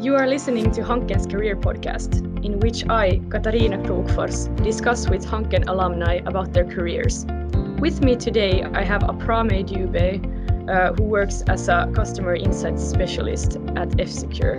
You 0.00 0.16
are 0.16 0.26
listening 0.26 0.70
to 0.72 0.82
Hanken's 0.82 1.26
Career 1.26 1.56
Podcast, 1.56 2.16
in 2.44 2.58
which 2.58 2.86
I, 2.90 3.20
Katarina 3.30 3.78
Krokfors, 3.78 4.54
discuss 4.62 5.08
with 5.08 5.24
Hanken 5.24 5.68
alumni 5.68 6.20
about 6.26 6.52
their 6.52 6.64
careers. 6.64 7.24
With 7.78 8.02
me 8.02 8.16
today, 8.16 8.64
I 8.64 8.82
have 8.82 9.02
Apramey 9.02 9.64
Dube, 9.64 10.68
uh, 10.68 10.92
who 10.94 11.04
works 11.04 11.42
as 11.48 11.68
a 11.68 11.90
customer 11.94 12.34
insights 12.34 12.82
specialist 12.84 13.56
at 13.76 13.98
F-Secure. 14.00 14.56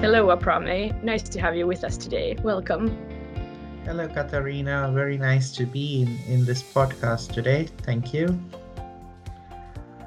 Hello, 0.00 0.34
Apramey. 0.34 1.02
Nice 1.02 1.24
to 1.24 1.40
have 1.40 1.56
you 1.56 1.66
with 1.66 1.84
us 1.84 1.96
today. 1.96 2.36
Welcome. 2.42 3.11
Hello, 3.84 4.06
Katarina. 4.06 4.92
Very 4.94 5.18
nice 5.18 5.50
to 5.56 5.66
be 5.66 6.02
in, 6.02 6.18
in 6.32 6.44
this 6.44 6.62
podcast 6.62 7.32
today. 7.32 7.66
Thank 7.82 8.14
you. 8.14 8.40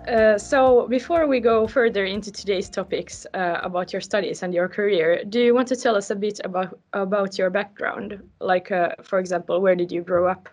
Uh, 0.08 0.38
so, 0.38 0.88
before 0.88 1.28
we 1.28 1.42
go 1.42 1.68
further 1.68 2.06
into 2.06 2.32
today's 2.32 2.70
topics 2.70 3.28
uh, 3.34 3.60
about 3.64 3.92
your 3.92 4.02
studies 4.02 4.44
and 4.44 4.54
your 4.54 4.70
career, 4.70 5.26
do 5.28 5.42
you 5.42 5.54
want 5.54 5.68
to 5.68 5.76
tell 5.76 5.98
us 5.98 6.10
a 6.10 6.16
bit 6.16 6.40
about 6.46 6.80
about 6.94 7.38
your 7.38 7.50
background? 7.50 8.22
Like, 8.40 8.72
uh, 8.72 8.92
for 9.04 9.20
example, 9.20 9.60
where 9.60 9.76
did 9.76 9.92
you 9.92 10.02
grow 10.02 10.26
up? 10.26 10.48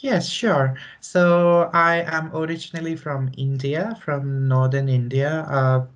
Yes, 0.00 0.28
sure. 0.28 0.76
So 1.00 1.70
I 1.74 1.96
am 2.06 2.34
originally 2.34 2.94
from 2.96 3.30
India, 3.36 3.96
from 4.00 4.46
northern 4.48 4.88
India, 4.88 5.40
uh, 5.48 5.86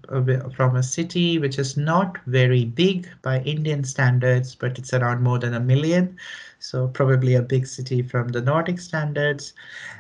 from 0.51 0.75
a 0.77 0.83
city 0.83 1.39
which 1.39 1.59
is 1.59 1.77
not 1.77 2.19
very 2.27 2.65
big 2.65 3.09
by 3.23 3.41
Indian 3.43 3.85
standards, 3.85 4.55
but 4.57 4.79
it's 4.79 4.93
around 4.93 5.23
more 5.23 5.39
than 5.39 5.55
a 5.55 5.61
million. 5.61 6.17
So 6.59 6.89
probably 6.89 7.35
a 7.35 7.43
big 7.43 7.67
city 7.67 8.03
from 8.03 8.29
the 8.29 8.41
Nordic 8.43 8.81
standards. 8.81 9.55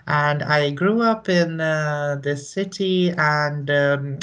And 0.07 0.43
I 0.43 0.71
grew 0.71 1.03
up 1.03 1.29
in 1.29 1.61
uh, 1.61 2.19
this 2.23 2.48
city 2.51 3.11
and 3.17 3.71
um, 3.71 4.19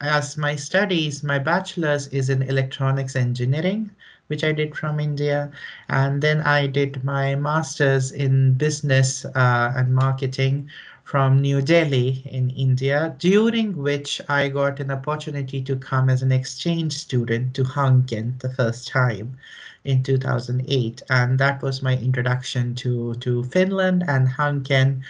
as 0.00 0.36
my 0.36 0.54
studies, 0.56 1.22
my 1.22 1.38
bachelor's 1.38 2.06
is 2.08 2.30
in 2.30 2.42
electronics 2.42 3.14
engineering 3.16 3.90
which 4.28 4.44
I 4.44 4.52
did 4.52 4.76
from 4.76 5.00
India. 5.00 5.50
And 5.88 6.22
then 6.22 6.40
I 6.42 6.66
did 6.66 7.04
my 7.04 7.34
master's 7.34 8.12
in 8.12 8.54
business 8.54 9.24
uh, 9.24 9.72
and 9.76 9.94
marketing 9.94 10.70
from 11.04 11.40
New 11.40 11.62
Delhi 11.62 12.22
in 12.30 12.50
India, 12.50 13.16
during 13.18 13.76
which 13.76 14.20
I 14.28 14.48
got 14.48 14.78
an 14.78 14.90
opportunity 14.90 15.62
to 15.62 15.74
come 15.76 16.10
as 16.10 16.22
an 16.22 16.32
exchange 16.32 16.92
student 16.92 17.54
to 17.54 17.64
Hanken 17.64 18.38
the 18.40 18.50
first 18.50 18.88
time 18.88 19.38
in 19.84 20.02
2008. 20.02 21.02
And 21.08 21.38
that 21.38 21.62
was 21.62 21.82
my 21.82 21.96
introduction 21.96 22.74
to, 22.76 23.14
to 23.14 23.42
Finland 23.44 24.04
and 24.06 24.28
Hanken 24.28 25.02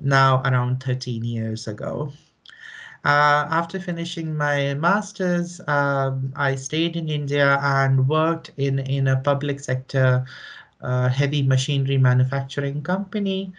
now 0.00 0.40
around 0.42 0.82
13 0.82 1.24
years 1.24 1.66
ago. 1.66 2.12
Uh, 3.02 3.48
after 3.50 3.80
finishing 3.80 4.36
my 4.36 4.74
master's, 4.74 5.60
um, 5.66 6.32
I 6.36 6.54
stayed 6.54 6.96
in 6.96 7.08
India 7.08 7.58
and 7.62 8.06
worked 8.06 8.52
in, 8.58 8.78
in 8.78 9.08
a 9.08 9.16
public 9.16 9.60
sector 9.60 10.26
uh, 10.82 11.08
heavy 11.08 11.42
machinery 11.42 11.96
manufacturing 11.96 12.82
company. 12.82 13.52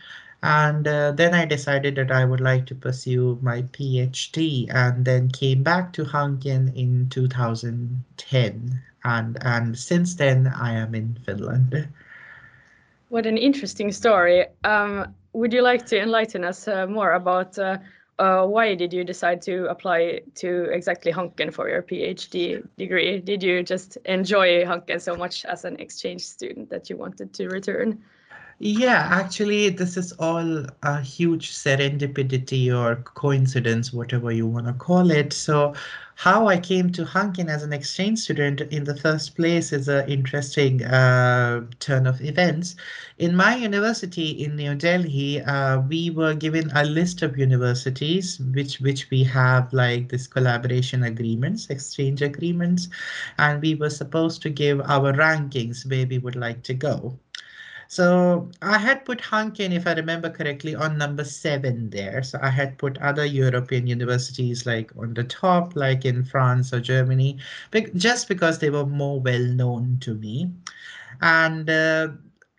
And 0.44 0.88
uh, 0.88 1.12
then 1.12 1.34
I 1.34 1.45
decided 1.45 1.95
that 1.95 2.12
I 2.12 2.25
would 2.25 2.42
like 2.42 2.66
to 2.67 2.75
pursue 2.75 3.39
my 3.42 3.64
PhD 3.64 4.72
and 4.73 5.06
then 5.06 5.30
came 5.30 5.64
back 5.64 5.94
to 5.94 6.03
Hanken 6.03 6.75
in 6.75 7.09
2010. 7.09 8.81
And, 9.03 9.38
and 9.42 9.78
since 9.78 10.16
then, 10.16 10.47
I 10.47 10.73
am 10.73 10.94
in 10.94 11.17
Finland. 11.25 11.88
What 13.09 13.25
an 13.25 13.38
interesting 13.38 13.92
story. 13.92 14.45
Um, 14.64 15.14
would 15.34 15.53
you 15.53 15.62
like 15.62 15.86
to 15.88 16.00
enlighten 16.00 16.44
us 16.44 16.67
uh, 16.67 16.88
more 16.88 17.14
about 17.14 17.58
uh, 18.22 18.45
why 18.45 18.75
did 18.75 18.94
you 18.94 19.03
decide 19.03 19.41
to 19.41 19.66
apply 19.66 20.22
to 20.35 20.66
exactly 20.66 21.12
Hanken 21.12 21.51
for 21.51 21.68
your 21.68 21.81
PhD 21.81 22.63
degree? 22.78 23.19
Did 23.19 23.41
you 23.41 23.63
just 23.63 23.97
enjoy 24.06 24.63
Hanken 24.63 25.01
so 25.01 25.16
much 25.16 25.44
as 25.45 25.66
an 25.66 25.79
exchange 25.79 26.22
student 26.22 26.69
that 26.69 26.88
you 26.88 26.97
wanted 26.97 27.34
to 27.34 27.47
return? 27.47 28.03
Yeah, 28.63 29.07
actually, 29.09 29.69
this 29.69 29.97
is 29.97 30.11
all 30.19 30.66
a 30.83 31.01
huge 31.01 31.51
serendipity 31.51 32.72
or 32.72 32.97
coincidence, 32.97 33.91
whatever 33.91 34.31
you 34.31 34.45
want 34.45 34.67
to 34.67 34.73
call 34.73 35.09
it. 35.09 35.33
So 35.33 35.73
how 36.13 36.47
I 36.47 36.59
came 36.59 36.91
to 36.91 37.03
Hanken 37.03 37.50
as 37.50 37.63
an 37.63 37.73
exchange 37.73 38.19
student 38.19 38.61
in 38.61 38.83
the 38.83 38.95
first 38.95 39.35
place 39.35 39.73
is 39.73 39.88
an 39.88 40.07
interesting 40.07 40.83
uh, 40.83 41.66
turn 41.79 42.05
of 42.05 42.21
events. 42.21 42.75
In 43.17 43.35
my 43.35 43.55
university 43.55 44.29
in 44.29 44.55
New 44.57 44.75
Delhi, 44.75 45.41
uh, 45.41 45.79
we 45.81 46.11
were 46.11 46.35
given 46.35 46.69
a 46.75 46.85
list 46.85 47.23
of 47.23 47.39
universities 47.39 48.39
which 48.53 48.79
which 48.79 49.09
we 49.09 49.23
have 49.23 49.73
like 49.73 50.09
this 50.09 50.27
collaboration 50.27 51.01
agreements, 51.01 51.67
exchange 51.71 52.21
agreements, 52.21 52.89
and 53.39 53.59
we 53.59 53.73
were 53.73 53.89
supposed 53.89 54.44
to 54.44 54.51
give 54.51 54.81
our 54.81 55.13
rankings 55.13 55.89
where 55.89 56.05
we 56.05 56.19
would 56.19 56.35
like 56.35 56.61
to 56.63 56.75
go. 56.75 57.17
So 57.91 58.50
I 58.62 58.78
had 58.78 59.03
put 59.03 59.19
Hanken, 59.19 59.74
if 59.74 59.85
I 59.85 59.91
remember 59.91 60.29
correctly, 60.29 60.74
on 60.75 60.97
number 60.97 61.25
seven 61.25 61.90
there. 61.90 62.24
So 62.24 62.40
I 62.41 62.50
had 62.50 62.78
put 62.78 62.97
other 63.00 63.25
European 63.25 63.85
universities 63.85 64.66
like 64.66 64.96
on 64.96 65.13
the 65.13 65.25
top, 65.25 65.75
like 65.75 66.06
in 66.06 66.24
France 66.24 66.72
or 66.72 66.80
Germany, 66.80 67.40
just 67.97 68.30
because 68.30 68.59
they 68.59 68.69
were 68.69 68.85
more 68.85 69.19
well 69.19 69.44
known 69.44 69.97
to 70.03 70.13
me. 70.13 70.50
And 71.22 71.69
uh, 71.69 72.07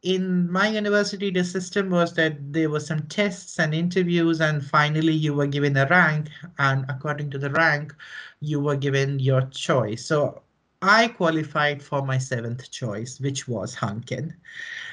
in 0.03 0.53
my 0.53 0.69
university, 0.69 1.31
the 1.31 1.45
system 1.45 1.89
was 1.89 2.13
that 2.13 2.53
there 2.53 2.69
were 2.69 2.81
some 2.81 3.07
tests 3.07 3.59
and 3.59 3.75
interviews, 3.75 4.43
and 4.43 4.63
finally 4.63 5.15
you 5.15 5.33
were 5.33 5.47
given 5.47 5.79
a 5.79 5.87
rank. 5.87 6.29
And 6.59 6.85
according 6.91 7.31
to 7.31 7.39
the 7.39 7.49
rank, 7.49 7.95
you 8.41 8.61
were 8.61 8.77
given 8.77 9.19
your 9.19 9.41
choice. 9.47 10.05
So 10.05 10.43
I 10.83 11.09
qualified 11.09 11.83
for 11.83 12.05
my 12.05 12.19
seventh 12.19 12.71
choice, 12.71 13.21
which 13.21 13.49
was 13.49 13.75
Hanken. 13.77 14.35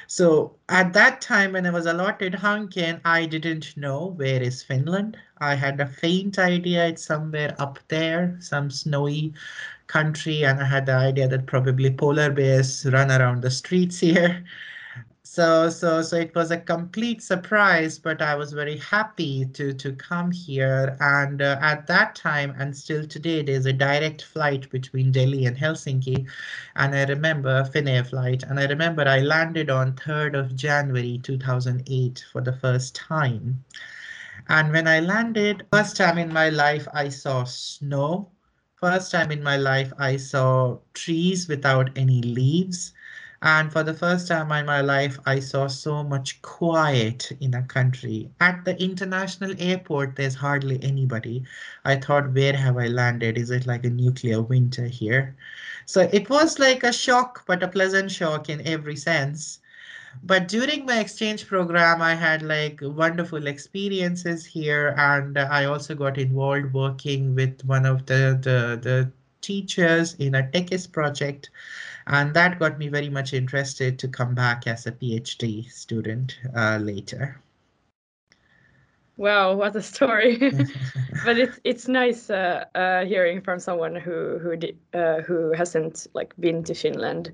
So 0.08 0.56
at 0.70 0.94
that 0.94 1.20
time 1.22 1.54
when 1.54 1.66
I 1.66 1.72
was 1.72 1.86
allotted 1.86 2.34
Hanken, 2.34 3.02
I 3.04 3.26
didn't 3.26 3.76
know 3.76 4.06
where 4.08 4.42
is 4.42 4.64
Finland. 4.64 5.18
I 5.40 5.56
had 5.56 5.80
a 5.82 5.88
faint 5.88 6.40
idea 6.40 6.88
it's 6.88 7.04
somewhere 7.06 7.56
up 7.60 7.80
there, 7.90 8.38
some 8.40 8.70
snowy 8.72 9.34
country, 9.88 10.46
and 10.46 10.62
I 10.62 10.66
had 10.66 10.86
the 10.86 10.94
idea 10.94 11.28
that 11.28 11.48
probably 11.48 11.92
polar 11.92 12.32
bears 12.32 12.86
run 12.86 13.12
around 13.12 13.42
the 13.42 13.52
streets 13.52 14.00
here. 14.08 14.46
So, 15.32 15.70
so, 15.70 16.02
so 16.02 16.16
it 16.16 16.34
was 16.34 16.50
a 16.50 16.58
complete 16.58 17.22
surprise, 17.22 18.00
but 18.00 18.20
I 18.20 18.34
was 18.34 18.52
very 18.52 18.78
happy 18.78 19.46
to 19.54 19.74
to 19.74 19.94
come 19.94 20.32
here. 20.32 20.98
And 21.00 21.40
uh, 21.44 21.60
at 21.62 21.86
that 21.86 22.16
time, 22.16 22.56
and 22.58 22.76
still 22.76 23.06
today, 23.06 23.44
there's 23.44 23.68
a 23.68 23.72
direct 23.72 24.24
flight 24.24 24.68
between 24.72 25.12
Delhi 25.12 25.46
and 25.46 25.56
Helsinki. 25.56 26.28
And 26.76 26.96
I 26.96 27.06
remember 27.06 27.64
Finnair 27.64 28.08
flight, 28.08 28.42
and 28.42 28.60
I 28.60 28.66
remember 28.66 29.08
I 29.08 29.20
landed 29.20 29.70
on 29.70 29.94
3rd 29.94 30.34
of 30.34 30.56
January 30.56 31.20
2008 31.22 32.26
for 32.32 32.42
the 32.42 32.54
first 32.54 32.96
time. 32.96 33.64
And 34.48 34.72
when 34.74 34.88
I 34.88 35.00
landed, 35.00 35.68
first 35.72 35.96
time 35.96 36.18
in 36.18 36.34
my 36.34 36.50
life, 36.50 36.88
I 36.92 37.10
saw 37.10 37.44
snow. 37.44 38.32
First 38.78 39.12
time 39.12 39.32
in 39.32 39.44
my 39.44 39.58
life, 39.58 39.94
I 40.00 40.18
saw 40.18 40.80
trees 40.96 41.48
without 41.48 41.96
any 41.96 42.24
leaves. 42.24 42.94
And 43.42 43.72
for 43.72 43.84
the 43.84 43.94
first 43.94 44.28
time 44.28 44.52
in 44.52 44.66
my 44.66 44.82
life, 44.82 45.18
I 45.26 45.40
saw 45.40 45.68
so 45.68 46.04
much 46.04 46.42
quiet 46.42 47.32
in 47.40 47.54
a 47.54 47.64
country. 47.64 48.30
At 48.42 48.66
the 48.66 48.82
international 48.82 49.56
airport, 49.58 50.18
there's 50.18 50.36
hardly 50.36 50.84
anybody. 50.84 51.46
I 51.86 51.96
thought, 51.96 52.34
where 52.34 52.54
have 52.54 52.78
I 52.78 52.88
landed? 52.88 53.38
Is 53.38 53.50
it 53.50 53.66
like 53.66 53.86
a 53.86 53.90
nuclear 53.90 54.42
winter 54.42 54.88
here? 54.88 55.38
So 55.86 56.10
it 56.12 56.30
was 56.30 56.60
like 56.60 56.84
a 56.84 56.92
shock, 56.92 57.46
but 57.48 57.64
a 57.64 57.68
pleasant 57.70 58.12
shock 58.12 58.50
in 58.50 58.66
every 58.68 58.98
sense. 58.98 59.60
But 60.24 60.50
during 60.50 60.86
my 60.86 61.00
exchange 61.00 61.48
program, 61.48 62.02
I 62.02 62.16
had 62.16 62.42
like 62.42 62.80
wonderful 62.82 63.48
experiences 63.48 64.46
here. 64.46 64.94
And 64.98 65.38
I 65.38 65.64
also 65.66 65.96
got 65.96 66.18
involved 66.18 66.74
working 66.74 67.36
with 67.36 67.64
one 67.64 67.86
of 67.86 68.06
the, 68.06 68.38
the, 68.42 68.80
the 68.82 69.12
teachers 69.42 70.16
in 70.16 70.36
a 70.36 70.52
Tekes 70.52 70.88
project 70.88 71.50
and 72.10 72.34
that 72.34 72.58
got 72.60 72.80
me 72.80 72.88
very 72.88 73.10
much 73.10 73.34
interested 73.34 74.00
to 74.00 74.08
come 74.08 74.34
back 74.34 74.66
as 74.66 74.88
a 74.88 74.92
PhD 74.92 75.72
student 75.72 76.40
uh, 76.56 76.78
later. 76.82 77.40
Wow, 79.18 79.54
what 79.56 79.76
a 79.76 79.82
story! 79.82 80.38
but 81.26 81.38
it's 81.38 81.60
it's 81.64 81.88
nice 81.88 82.30
uh, 82.30 82.66
uh, 82.74 83.06
hearing 83.06 83.42
from 83.42 83.60
someone 83.60 83.96
who 83.96 84.40
who 84.40 84.58
uh, 84.98 85.22
who 85.22 85.52
hasn't 85.52 86.08
like 86.14 86.34
been 86.40 86.64
to 86.64 86.74
Finland 86.74 87.32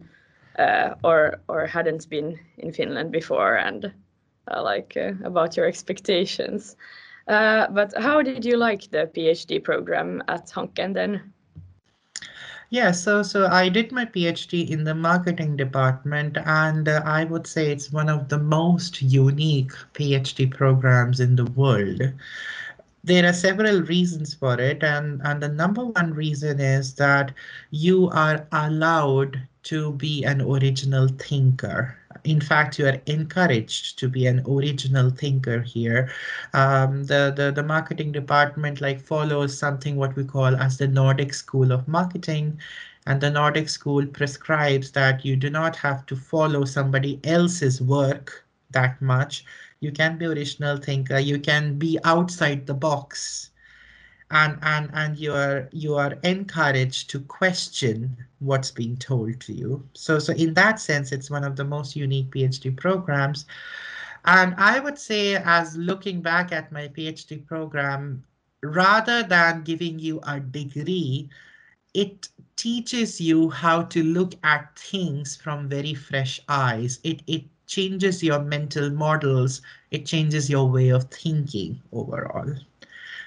uh, 0.59 0.95
or 1.03 1.39
or 1.47 1.65
hadn't 1.65 2.09
been 2.09 2.37
in 2.57 2.73
Finland 2.73 3.11
before, 3.11 3.55
and 3.55 3.93
uh, 4.51 4.61
like 4.63 4.97
about 5.23 5.55
your 5.55 5.67
expectations. 5.67 6.75
but 7.27 7.93
how 7.97 8.21
did 8.21 8.43
you 8.43 8.57
like 8.57 8.89
the 8.91 9.09
PhD 9.15 9.63
program 9.63 10.21
at 10.27 10.51
Hanken 10.51 10.93
then? 10.93 11.33
Yeah, 12.69 12.91
so 12.91 13.23
so 13.23 13.47
I 13.47 13.69
did 13.69 13.91
my 13.91 14.05
PhD 14.05 14.69
in 14.69 14.83
the 14.83 14.93
marketing 14.93 15.55
department, 15.57 16.37
and 16.45 16.87
uh, 16.87 17.01
I 17.05 17.23
would 17.23 17.47
say 17.47 17.71
it's 17.71 17.91
one 17.91 18.09
of 18.09 18.29
the 18.29 18.37
most 18.37 19.01
unique 19.01 19.71
PhD 19.93 20.49
programs 20.51 21.19
in 21.19 21.35
the 21.35 21.45
world. 21.45 22.01
There 23.03 23.25
are 23.25 23.33
several 23.33 23.81
reasons 23.83 24.33
for 24.33 24.59
it, 24.59 24.83
and, 24.83 25.21
and 25.23 25.41
the 25.41 25.49
number 25.49 25.85
one 25.85 26.13
reason 26.13 26.59
is 26.59 26.93
that 26.95 27.33
you 27.71 28.09
are 28.09 28.47
allowed 28.51 29.41
to 29.63 29.93
be 29.93 30.23
an 30.23 30.41
original 30.41 31.07
thinker 31.07 31.97
in 32.25 32.41
fact, 32.41 32.79
you 32.79 32.87
are 32.87 33.01
encouraged 33.05 33.97
to 33.99 34.09
be 34.09 34.25
an 34.27 34.43
original 34.47 35.09
thinker 35.09 35.61
here. 35.61 36.11
Um, 36.53 37.03
the, 37.05 37.33
the, 37.35 37.51
the 37.51 37.63
marketing 37.63 38.11
department 38.11 38.81
like 38.81 38.99
follows 38.99 39.57
something 39.57 39.95
what 39.95 40.15
we 40.15 40.23
call 40.25 40.55
as 40.55 40.77
the 40.77 40.87
Nordic 40.87 41.33
School 41.33 41.71
of 41.71 41.87
Marketing. 41.87 42.59
And 43.05 43.21
the 43.21 43.29
Nordic 43.29 43.69
School 43.69 44.05
prescribes 44.05 44.91
that 44.91 45.23
you 45.23 45.35
do 45.35 45.49
not 45.49 45.75
have 45.77 46.05
to 46.07 46.15
follow 46.15 46.65
somebody 46.65 47.19
else's 47.23 47.81
work 47.81 48.45
that 48.71 49.01
much. 49.01 49.45
You 49.79 49.91
can 49.91 50.17
be 50.17 50.25
original 50.25 50.77
thinker. 50.77 51.19
You 51.19 51.39
can 51.39 51.77
be 51.77 51.99
outside 52.03 52.65
the 52.65 52.73
box 52.73 53.51
and 54.31 54.57
and 54.63 54.89
and 54.93 55.17
you 55.17 55.33
are 55.33 55.69
you 55.71 55.95
are 55.95 56.13
encouraged 56.23 57.09
to 57.11 57.19
question 57.21 58.17
what's 58.45 58.71
being 58.71 58.97
told 58.97 59.39
to 59.41 59.53
you. 59.53 59.87
So 59.93 60.19
so 60.19 60.33
in 60.33 60.53
that 60.55 60.79
sense 60.79 61.11
it's 61.11 61.29
one 61.31 61.43
of 61.43 61.55
the 61.55 61.65
most 61.65 61.95
unique 61.95 62.31
phd 62.31 62.77
programs. 62.77 63.45
And 64.25 64.55
i 64.57 64.79
would 64.79 64.97
say 64.97 65.35
as 65.35 65.77
looking 65.77 66.21
back 66.21 66.51
at 66.51 66.71
my 66.71 66.87
phd 66.89 67.45
program 67.47 68.23
rather 68.63 69.23
than 69.23 69.63
giving 69.63 69.99
you 69.99 70.19
a 70.27 70.39
degree 70.39 71.29
it 71.93 72.29
teaches 72.55 73.19
you 73.21 73.49
how 73.49 73.83
to 73.83 74.03
look 74.03 74.33
at 74.43 74.77
things 74.77 75.35
from 75.35 75.69
very 75.69 75.93
fresh 75.93 76.39
eyes. 76.47 76.99
It 77.03 77.21
it 77.27 77.45
changes 77.67 78.23
your 78.23 78.39
mental 78.39 78.89
models. 78.91 79.61
It 79.91 80.05
changes 80.05 80.49
your 80.49 80.69
way 80.69 80.89
of 80.89 81.05
thinking 81.11 81.81
overall 81.91 82.55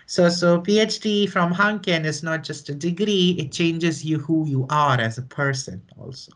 so, 0.08 0.30
so 0.30 0.58
PhD 0.62 1.28
from 1.28 1.52
Hanken 1.52 2.06
is 2.06 2.22
not 2.22 2.42
just 2.42 2.70
a 2.70 2.74
degree, 2.74 3.36
it 3.38 3.52
changes 3.52 4.02
you 4.02 4.18
who 4.18 4.46
you 4.46 4.66
are 4.70 4.98
as 4.98 5.18
a 5.18 5.22
person 5.22 5.82
also. 5.98 6.32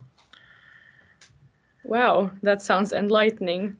Wow, 1.82 2.30
that 2.42 2.60
sounds 2.60 2.92
enlightening. 2.92 3.78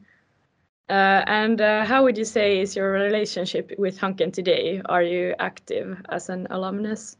Uh, 0.89 1.25
and 1.27 1.61
uh, 1.61 1.85
how 1.85 2.05
would 2.05 2.17
you 2.17 2.25
say 2.25 2.61
is 2.61 2.75
your 2.75 2.91
relationship 2.93 3.73
with 3.77 3.99
Hanken 3.99 4.33
today? 4.33 4.81
Are 4.87 5.03
you 5.03 5.35
active 5.39 6.01
as 6.09 6.31
an 6.31 6.47
alumnus? 6.49 7.19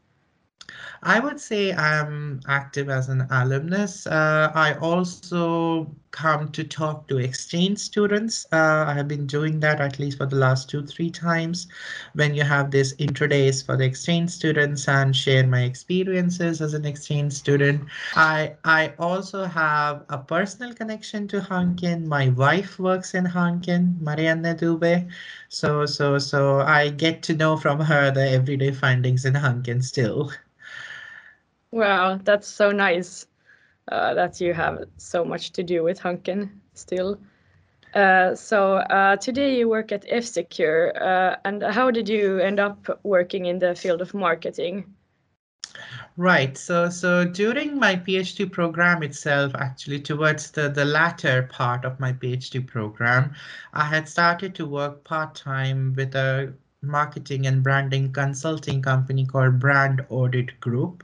I 1.03 1.19
would 1.19 1.39
say 1.39 1.73
I'm 1.73 2.41
active 2.47 2.89
as 2.89 3.07
an 3.07 3.27
alumnus. 3.29 4.07
Uh, 4.07 4.51
I 4.55 4.73
also 4.79 5.95
come 6.13 6.47
to 6.51 6.63
talk 6.63 7.07
to 7.07 7.17
exchange 7.17 7.79
students. 7.79 8.45
Uh, 8.53 8.85
I 8.87 8.93
have 8.93 9.07
been 9.07 9.25
doing 9.25 9.59
that 9.61 9.81
at 9.81 9.99
least 9.99 10.19
for 10.19 10.27
the 10.27 10.35
last 10.35 10.69
two, 10.69 10.85
three 10.85 11.09
times 11.09 11.67
when 12.13 12.35
you 12.35 12.43
have 12.43 12.69
this 12.71 12.93
intro 12.99 13.27
days 13.27 13.61
for 13.63 13.75
the 13.75 13.83
exchange 13.83 14.29
students 14.29 14.87
and 14.87 15.13
share 15.15 15.45
my 15.45 15.63
experiences 15.63 16.61
as 16.61 16.75
an 16.75 16.85
exchange 16.85 17.33
student. 17.33 17.83
I, 18.15 18.53
I 18.63 18.93
also 18.99 19.45
have 19.45 20.03
a 20.09 20.19
personal 20.19 20.73
connection 20.73 21.27
to 21.29 21.41
Hanken. 21.41 22.05
My 22.05 22.29
wife 22.29 22.79
works 22.79 23.15
in 23.15 23.25
Hanken, 23.25 23.99
Marianne 23.99 24.43
Dube. 24.43 25.09
So, 25.49 25.85
so, 25.87 26.19
so 26.19 26.61
I 26.61 26.89
get 26.89 27.23
to 27.23 27.33
know 27.33 27.57
from 27.57 27.79
her 27.79 28.11
the 28.11 28.29
everyday 28.29 28.71
findings 28.71 29.25
in 29.25 29.33
Hanken 29.33 29.83
still. 29.83 30.31
Wow, 31.71 32.19
that's 32.23 32.47
so 32.47 32.71
nice 32.71 33.25
uh, 33.91 34.13
that 34.13 34.39
you 34.39 34.53
have 34.53 34.85
so 34.97 35.25
much 35.25 35.51
to 35.51 35.63
do 35.63 35.83
with 35.83 35.99
Hanken 35.99 36.49
still. 36.73 37.19
Uh, 37.93 38.33
so 38.33 38.77
uh, 38.77 39.15
today 39.17 39.57
you 39.57 39.69
work 39.69 39.91
at 39.91 40.03
F-Secure, 40.09 40.93
uh, 41.01 41.35
and 41.45 41.61
how 41.61 41.91
did 41.91 42.09
you 42.09 42.39
end 42.39 42.59
up 42.59 42.99
working 43.03 43.45
in 43.45 43.59
the 43.59 43.75
field 43.75 44.01
of 44.01 44.13
marketing? 44.13 44.85
Right. 46.17 46.55
So 46.57 46.89
so 46.89 47.25
during 47.25 47.79
my 47.79 47.95
PhD 47.95 48.51
program 48.51 49.01
itself, 49.01 49.53
actually 49.55 49.99
towards 49.99 50.51
the, 50.51 50.69
the 50.69 50.85
latter 50.85 51.49
part 51.51 51.85
of 51.85 51.99
my 51.99 52.13
PhD 52.13 52.65
program, 52.65 53.33
I 53.73 53.85
had 53.85 54.07
started 54.07 54.53
to 54.55 54.67
work 54.67 55.03
part-time 55.03 55.93
with 55.95 56.13
a 56.13 56.53
marketing 56.83 57.47
and 57.47 57.63
branding 57.63 58.11
consulting 58.11 58.81
company 58.81 59.25
called 59.25 59.59
Brand 59.59 60.05
Audit 60.09 60.59
Group 60.59 61.03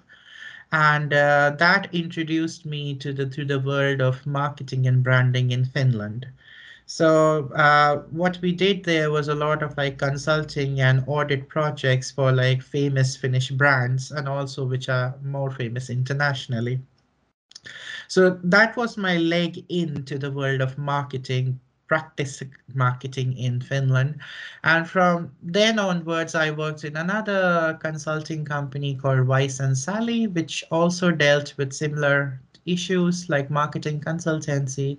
and 0.72 1.14
uh, 1.14 1.56
that 1.58 1.94
introduced 1.94 2.66
me 2.66 2.96
to 2.96 3.14
the 3.14 3.26
to 3.26 3.46
the 3.46 3.60
world 3.60 4.02
of 4.02 4.26
marketing 4.26 4.88
and 4.88 5.04
branding 5.04 5.52
in 5.52 5.66
Finland. 5.66 6.28
So 6.86 7.50
uh, 7.54 7.98
what 8.12 8.40
we 8.42 8.52
did 8.54 8.84
there 8.86 9.12
was 9.12 9.28
a 9.28 9.36
lot 9.36 9.62
of 9.64 9.78
like 9.78 9.98
consulting 9.98 10.80
and 10.82 11.04
audit 11.08 11.48
projects 11.50 12.12
for 12.12 12.32
like 12.32 12.62
famous 12.62 13.16
Finnish 13.16 13.52
brands 13.52 14.12
and 14.12 14.28
also 14.28 14.66
which 14.66 14.90
are 14.90 15.16
more 15.24 15.52
famous 15.52 15.90
internationally. 15.90 16.82
So 18.08 18.40
that 18.44 18.76
was 18.76 18.98
my 18.98 19.18
leg 19.18 19.66
into 19.70 20.18
the 20.18 20.32
world 20.32 20.62
of 20.62 20.78
marketing 20.78 21.60
practice 21.90 22.42
marketing 22.74 23.36
in 23.38 23.60
Finland. 23.60 24.20
And 24.64 24.88
from 24.88 25.32
then 25.44 25.80
onwards, 25.80 26.36
I 26.36 26.52
worked 26.52 26.86
in 26.86 26.96
another 26.96 27.78
consulting 27.82 28.46
company 28.46 28.96
called 28.96 29.28
Weiss 29.28 29.60
and 29.60 29.78
Sally, 29.78 30.28
which 30.28 30.64
also 30.72 31.12
dealt 31.12 31.58
with 31.58 31.74
similar 31.74 32.40
issues 32.66 33.28
like 33.28 33.50
marketing 33.50 34.00
consultancy. 34.00 34.98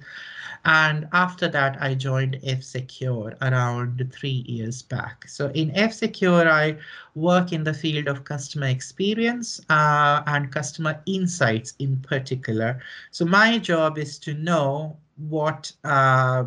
And 0.64 1.08
after 1.12 1.48
that, 1.48 1.78
I 1.80 1.94
joined 1.94 2.38
F-Secure 2.44 3.34
around 3.40 4.06
three 4.12 4.44
years 4.46 4.82
back. 4.82 5.26
So 5.26 5.48
in 5.54 5.70
F-Secure, 5.74 6.50
I 6.50 6.76
work 7.14 7.52
in 7.52 7.64
the 7.64 7.72
field 7.72 8.08
of 8.08 8.24
customer 8.24 8.66
experience 8.66 9.60
uh, 9.70 10.22
and 10.26 10.52
customer 10.52 11.00
insights 11.06 11.72
in 11.78 11.96
particular. 12.02 12.82
So 13.10 13.24
my 13.24 13.58
job 13.58 13.96
is 13.96 14.18
to 14.18 14.34
know 14.34 14.98
what 15.16 15.72
uh, 15.84 16.44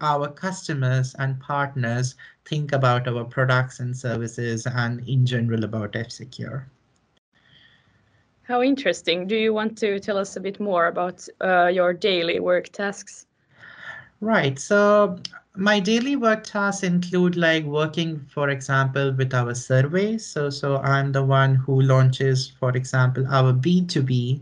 our 0.00 0.28
customers 0.28 1.14
and 1.18 1.40
partners 1.40 2.14
think 2.44 2.72
about 2.72 3.08
our 3.08 3.24
products 3.24 3.80
and 3.80 3.96
services 3.96 4.66
and 4.66 5.06
in 5.08 5.24
general 5.26 5.64
about 5.64 5.96
F-Secure. 5.96 6.68
How 8.42 8.62
interesting. 8.62 9.26
Do 9.26 9.36
you 9.36 9.54
want 9.54 9.78
to 9.78 9.98
tell 9.98 10.18
us 10.18 10.36
a 10.36 10.40
bit 10.40 10.60
more 10.60 10.88
about 10.88 11.26
uh, 11.40 11.68
your 11.68 11.94
daily 11.94 12.40
work 12.40 12.68
tasks? 12.68 13.26
Right. 14.20 14.58
So 14.58 15.18
my 15.56 15.80
daily 15.80 16.16
work 16.16 16.44
tasks 16.44 16.82
include 16.82 17.36
like 17.36 17.64
working, 17.64 18.20
for 18.28 18.50
example, 18.50 19.12
with 19.12 19.32
our 19.32 19.54
surveys. 19.54 20.26
So, 20.26 20.50
so 20.50 20.78
I'm 20.78 21.12
the 21.12 21.24
one 21.24 21.54
who 21.54 21.80
launches, 21.80 22.52
for 22.58 22.76
example, 22.76 23.26
our 23.28 23.52
B2B 23.52 24.40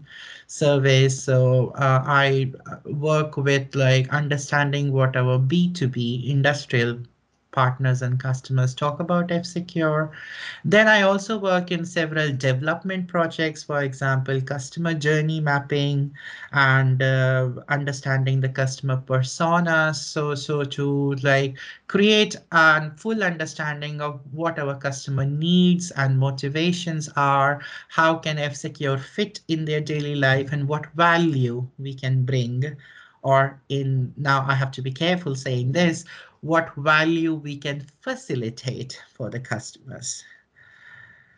surveys. 0.53 1.23
So 1.23 1.71
uh, 1.77 2.03
I 2.07 2.53
work 2.85 3.37
with 3.37 3.75
like 3.75 4.09
understanding 4.13 4.93
what 4.93 5.17
our 5.17 5.39
B2B 5.39 6.29
industrial 6.31 6.99
partners 7.53 8.03
and 8.03 8.19
customers 8.19 8.75
talk 8.75 8.99
about 8.99 9.31
F-Secure. 9.31 10.11
Then 10.65 10.89
I 10.89 11.03
also 11.03 11.39
work 11.39 11.71
in 11.71 11.85
several 11.85 12.33
development 12.33 13.09
projects, 13.09 13.63
for 13.63 13.83
example, 13.83 14.41
customer 14.41 14.95
journey 14.95 15.41
mapping 15.41 16.13
and 16.53 17.03
uh, 17.03 17.51
understanding 17.69 18.41
the 18.41 18.49
customer 18.49 18.97
persona. 18.97 19.95
So, 19.95 20.35
so 20.35 20.65
to 20.65 21.15
like 21.23 21.59
create 21.87 22.37
a 22.53 22.91
full 22.97 23.23
understanding 23.23 24.01
of 24.01 24.21
what 24.33 24.59
our 24.59 24.77
customer 24.77 25.27
needs 25.27 25.91
and 25.93 26.19
motivations 26.19 27.09
are, 27.17 27.61
how 27.89 28.17
can 28.17 28.39
F-Secure 28.39 28.99
fit 28.99 29.41
in 29.49 29.65
their 29.65 29.81
daily 29.81 30.17
life 30.17 30.53
and 30.53 30.67
what 30.67 30.87
value 30.95 31.67
we 31.79 31.95
can 31.95 32.25
bring 32.25 32.77
or 33.23 33.61
in 33.69 34.12
now 34.17 34.45
I 34.47 34.55
have 34.55 34.71
to 34.73 34.83
be 34.83 34.93
careful 34.93 35.35
saying 35.35 35.73
this, 35.73 36.05
what 36.41 36.75
value 36.76 37.35
we 37.35 37.57
can 37.57 37.87
facilitate 38.00 39.00
for 39.14 39.31
the 39.31 39.41
customers. 39.41 40.25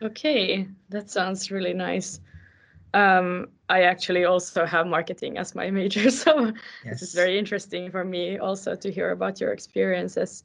Okay, 0.01 0.67
that 0.89 1.09
sounds 1.09 1.51
really 1.51 1.73
nice. 1.73 2.19
Um, 2.93 3.49
I 3.69 3.83
actually 3.83 4.25
also 4.25 4.65
have 4.65 4.87
marketing 4.87 5.37
as 5.37 5.55
my 5.55 5.69
major, 5.69 6.09
so 6.23 6.53
yes. 6.83 6.99
this 6.99 7.01
is 7.01 7.13
very 7.13 7.37
interesting 7.37 7.91
for 7.91 8.03
me 8.03 8.37
also 8.37 8.75
to 8.75 8.91
hear 8.91 9.11
about 9.11 9.39
your 9.39 9.51
experiences. 9.51 10.43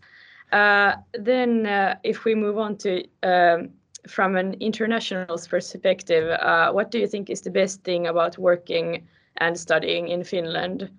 Uh, 0.52 0.97
then, 1.12 1.66
uh, 1.66 1.97
if 2.02 2.25
we 2.25 2.35
move 2.35 2.59
on 2.59 2.76
to 2.78 3.04
um, 3.23 3.70
from 4.09 4.37
an 4.37 4.54
international 4.54 5.38
perspective, 5.49 6.30
uh, 6.40 6.73
what 6.73 6.90
do 6.90 6.99
you 6.99 7.06
think 7.06 7.30
is 7.30 7.40
the 7.40 7.50
best 7.50 7.85
thing 7.85 8.09
about 8.09 8.37
working 8.37 9.06
and 9.37 9.59
studying 9.59 10.09
in 10.09 10.25
Finland? 10.25 10.90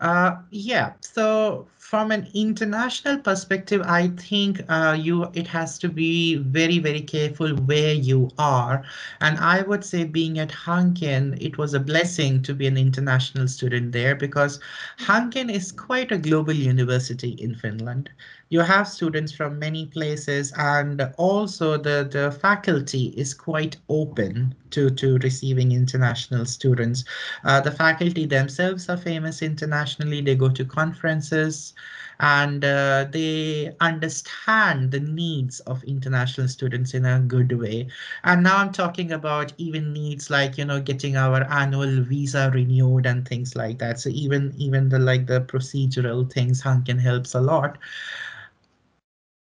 Uh, 0.00 0.36
yeah, 0.50 0.94
so 1.02 1.68
from 1.90 2.12
an 2.12 2.28
international 2.34 3.18
perspective, 3.18 3.82
I 3.84 4.06
think 4.10 4.62
uh, 4.68 4.96
you 4.96 5.28
it 5.34 5.48
has 5.48 5.76
to 5.80 5.88
be 5.88 6.36
very, 6.36 6.78
very 6.78 7.00
careful 7.00 7.56
where 7.66 7.92
you 7.92 8.30
are. 8.38 8.84
And 9.20 9.36
I 9.38 9.62
would 9.62 9.84
say 9.84 10.04
being 10.04 10.38
at 10.38 10.50
Hanken, 10.50 11.36
it 11.40 11.58
was 11.58 11.74
a 11.74 11.80
blessing 11.80 12.42
to 12.42 12.54
be 12.54 12.68
an 12.68 12.76
international 12.76 13.48
student 13.48 13.90
there 13.90 14.14
because 14.14 14.60
Hanken 15.00 15.52
is 15.52 15.72
quite 15.72 16.12
a 16.12 16.18
global 16.18 16.52
university 16.52 17.30
in 17.30 17.56
Finland 17.56 18.08
you 18.50 18.60
have 18.60 18.88
students 18.88 19.32
from 19.32 19.58
many 19.58 19.86
places 19.86 20.52
and 20.56 21.00
also 21.16 21.76
the, 21.76 22.08
the 22.10 22.32
faculty 22.32 23.14
is 23.16 23.32
quite 23.32 23.76
open 23.88 24.54
to, 24.70 24.90
to 24.90 25.18
receiving 25.18 25.70
international 25.70 26.44
students. 26.44 27.04
Uh, 27.44 27.60
the 27.60 27.70
faculty 27.70 28.26
themselves 28.26 28.88
are 28.88 28.96
famous 28.96 29.40
internationally. 29.40 30.20
They 30.20 30.34
go 30.34 30.48
to 30.48 30.64
conferences 30.64 31.74
and 32.20 32.64
uh, 32.64 33.06
they 33.10 33.74
understand 33.80 34.90
the 34.92 35.00
needs 35.00 35.60
of 35.60 35.82
international 35.84 36.48
students 36.48 36.92
in 36.94 37.06
a 37.06 37.18
good 37.20 37.58
way. 37.58 37.88
And 38.24 38.42
now 38.42 38.58
I'm 38.58 38.72
talking 38.72 39.10
about 39.10 39.54
even 39.56 39.92
needs 39.94 40.30
like, 40.30 40.58
you 40.58 40.66
know, 40.66 40.80
getting 40.80 41.16
our 41.16 41.44
annual 41.50 42.02
visa 42.02 42.50
renewed 42.54 43.06
and 43.06 43.26
things 43.26 43.56
like 43.56 43.78
that. 43.78 43.98
So 43.98 44.10
even, 44.10 44.54
even 44.58 44.90
the 44.90 44.98
like 44.98 45.26
the 45.26 45.40
procedural 45.40 46.30
things, 46.30 46.62
Hanken 46.62 47.00
helps 47.00 47.34
a 47.34 47.40
lot. 47.40 47.78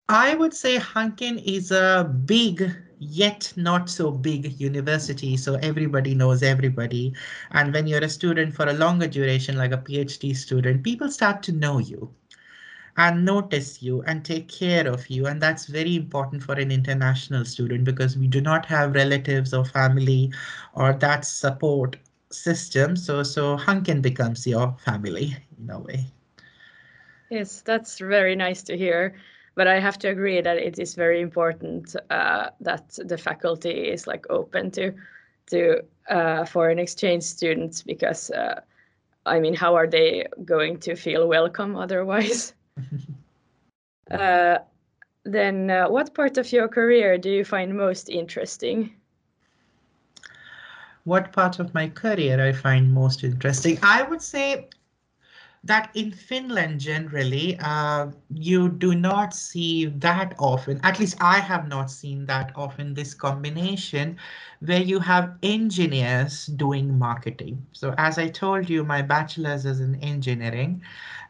I 0.08 0.34
would 0.36 0.54
say 0.54 0.78
Hanken 0.78 1.44
is 1.46 1.72
a 1.72 2.10
big 2.26 2.72
yet 3.00 3.52
not 3.58 3.90
so 3.90 4.12
big 4.12 4.60
university 4.62 5.36
so 5.36 5.56
everybody 5.56 6.16
knows 6.16 6.42
everybody 6.42 7.14
and 7.52 7.74
when 7.74 7.86
you're 7.86 8.04
a 8.04 8.08
student 8.08 8.54
for 8.54 8.66
a 8.70 8.74
longer 8.74 9.08
duration 9.08 9.58
like 9.58 9.74
a 9.74 9.78
phd 9.78 10.34
student 10.38 10.84
people 10.84 11.10
start 11.10 11.44
to 11.44 11.52
know 11.52 11.80
you 11.80 12.10
and 12.98 13.26
notice 13.26 13.82
you 13.82 14.02
and 14.04 14.24
take 14.24 14.48
care 14.48 14.88
of 14.88 15.10
you. 15.10 15.26
And 15.26 15.42
that's 15.42 15.66
very 15.66 15.96
important 15.96 16.44
for 16.44 16.54
an 16.54 16.72
international 16.72 17.46
student 17.46 17.84
because 17.86 18.18
we 18.18 18.28
do 18.28 18.42
not 18.42 18.66
have 18.66 18.94
relatives 18.94 19.54
or 19.54 19.66
family 19.66 20.32
or 20.74 20.94
that 20.94 21.26
support 21.26 21.98
system. 22.32 22.96
So 22.96 23.24
so 23.24 23.58
Hanken 23.58 24.02
becomes 24.02 24.46
your 24.46 24.76
family 24.86 25.36
in 25.60 25.70
a 25.70 25.80
way. 25.80 26.06
Yes 27.30 27.62
that's 27.62 28.00
very 28.00 28.36
nice 28.36 28.62
to 28.64 28.78
hear. 28.78 29.16
But 29.56 29.68
I 29.68 29.80
have 29.80 30.00
to 30.00 30.08
agree 30.08 30.42
that 30.42 30.58
it 30.58 30.80
is 30.80 30.96
very 30.96 31.22
important 31.22 31.96
uh, 32.10 32.50
that 32.62 32.98
the 33.06 33.18
faculty 33.18 33.92
is 33.92 34.08
like 34.08 34.26
open 34.30 34.72
to 34.72 34.94
to 35.48 35.84
uh, 36.10 36.46
foreign 36.46 36.80
exchange 36.80 37.24
students 37.24 37.84
because 37.84 38.32
uh, 38.32 38.62
I 39.26 39.40
mean, 39.40 39.54
how 39.54 39.76
are 39.76 39.88
they 39.88 40.28
going 40.44 40.80
to 40.80 40.96
feel 40.96 41.28
welcome 41.28 41.76
otherwise? 41.76 42.54
Uh, 44.12 44.60
then, 45.24 45.70
uh, 45.70 45.88
what 45.90 46.14
part 46.14 46.38
of 46.38 46.52
your 46.52 46.68
career 46.68 47.18
do 47.18 47.30
you 47.30 47.46
find 47.46 47.76
most 47.76 48.10
interesting? 48.10 48.94
What 51.06 51.32
part 51.32 51.60
of 51.60 51.74
my 51.74 51.90
career 51.90 52.46
I 52.46 52.52
find 52.52 52.94
most 52.94 53.24
interesting? 53.24 53.78
I 53.82 54.04
would 54.04 54.22
say 54.22 54.68
that 55.66 55.90
in 55.96 56.12
Finland 56.12 56.80
generally, 56.82 57.58
uh, 57.60 58.08
you 58.30 58.70
do 58.70 58.94
not 58.96 59.34
see 59.34 59.86
that 59.86 60.36
often, 60.38 60.80
at 60.84 61.00
least 61.00 61.16
I 61.22 61.40
have 61.40 61.68
not 61.68 61.90
seen 61.90 62.26
that 62.26 62.52
often, 62.56 62.94
this 62.94 63.14
combination 63.14 64.18
where 64.60 64.82
you 64.82 65.00
have 65.00 65.38
engineers 65.42 66.48
doing 66.48 66.98
marketing. 66.98 67.66
So 67.72 67.94
as 67.98 68.18
I 68.18 68.28
told 68.30 68.70
you, 68.70 68.84
my 68.84 69.02
bachelor's 69.02 69.66
is 69.66 69.80
in 69.80 69.96
engineering 69.96 70.82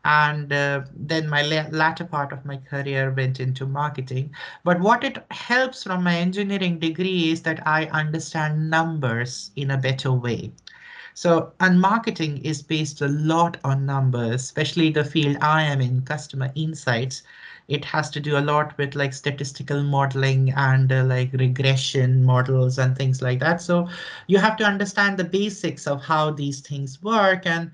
and 0.06 0.52
uh, 0.52 0.82
then 0.96 1.30
my 1.30 1.42
la 1.44 1.66
latter 1.72 2.06
part 2.06 2.32
of 2.32 2.46
my 2.46 2.58
career 2.58 3.12
went 3.12 3.40
into 3.40 3.66
marketing. 3.66 4.34
But 4.64 4.80
what 4.80 5.04
it 5.04 5.26
helps 5.32 5.84
from 5.84 6.04
my 6.04 6.16
engineering 6.16 6.80
degree 6.80 7.32
is 7.32 7.42
that 7.44 7.66
I 7.68 7.86
understand 7.88 8.70
numbers 8.70 9.52
in 9.56 9.72
a 9.72 9.78
better 9.78 10.12
way. 10.12 10.54
So, 11.14 11.54
and 11.60 11.80
marketing 11.82 12.38
is 12.44 12.62
based 12.62 13.02
a 13.02 13.08
lot 13.08 13.58
on 13.64 13.86
numbers, 13.86 14.36
especially 14.42 14.90
the 14.92 15.04
field 15.04 15.38
I 15.42 15.64
am 15.64 15.82
in, 15.82 16.02
customer 16.02 16.52
insights. 16.56 17.24
It 17.68 17.86
has 17.86 18.10
to 18.12 18.20
do 18.20 18.38
a 18.38 18.42
lot 18.42 18.78
with 18.78 18.96
like 18.96 19.14
statistical 19.14 19.84
modeling 19.84 20.52
and 20.52 20.92
uh, 20.92 21.04
like 21.04 21.34
regression 21.34 22.24
models 22.24 22.78
and 22.78 22.98
things 22.98 23.22
like 23.22 23.40
that. 23.40 23.62
So 23.62 23.88
you 24.28 24.38
have 24.40 24.58
to 24.58 24.66
understand 24.66 25.18
the 25.18 25.24
basics 25.24 25.88
of 25.88 26.04
how 26.04 26.32
these 26.32 26.62
things 26.62 27.02
work. 27.02 27.46
And 27.46 27.72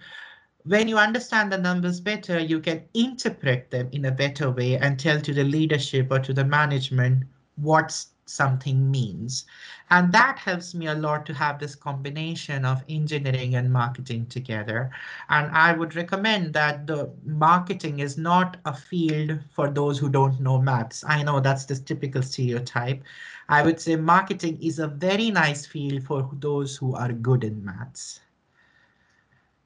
when 0.64 0.88
you 0.88 0.98
understand 0.98 1.52
the 1.52 1.58
numbers 1.58 2.00
better, 2.00 2.40
you 2.40 2.60
can 2.60 2.84
interpret 2.94 3.72
them 3.72 3.90
in 3.92 4.06
a 4.06 4.12
better 4.12 4.50
way 4.52 4.78
and 4.78 5.00
tell 5.00 5.20
to 5.22 5.34
the 5.34 5.44
leadership 5.44 6.08
or 6.12 6.20
to 6.20 6.34
the 6.34 6.46
management 6.46 7.24
what 7.56 8.06
something 8.26 8.90
means. 8.92 9.46
And 9.90 10.12
that 10.12 10.38
helps 10.38 10.76
me 10.76 10.88
a 10.88 10.94
lot 10.94 11.26
to 11.26 11.34
have 11.34 11.60
this 11.60 11.76
combination 11.76 12.64
of 12.66 12.84
engineering 12.90 13.56
and 13.56 13.72
marketing 13.72 14.28
together. 14.28 14.92
And 15.30 15.52
I 15.52 15.74
would 15.74 15.96
recommend 15.96 16.54
that 16.54 16.86
the 16.86 17.12
marketing 17.24 18.00
is 18.00 18.18
not 18.18 18.58
a 18.66 18.74
field 18.76 19.40
for 19.50 19.70
those 19.70 19.98
who 19.98 20.10
don't 20.10 20.40
know 20.40 20.62
maths. 20.62 21.04
I 21.08 21.24
know 21.24 21.40
that's 21.40 21.66
the 21.66 21.76
typical 21.76 22.22
stereotype. 22.22 23.04
I 23.50 23.64
would 23.64 23.80
say 23.80 23.96
marketing 23.96 24.60
is 24.62 24.78
a 24.80 24.88
very 24.88 25.32
nice 25.32 25.66
field 25.66 26.04
for 26.04 26.30
those 26.34 26.78
who 26.78 26.96
are 26.96 27.12
good 27.12 27.44
in 27.44 27.66
maths. 27.66 28.22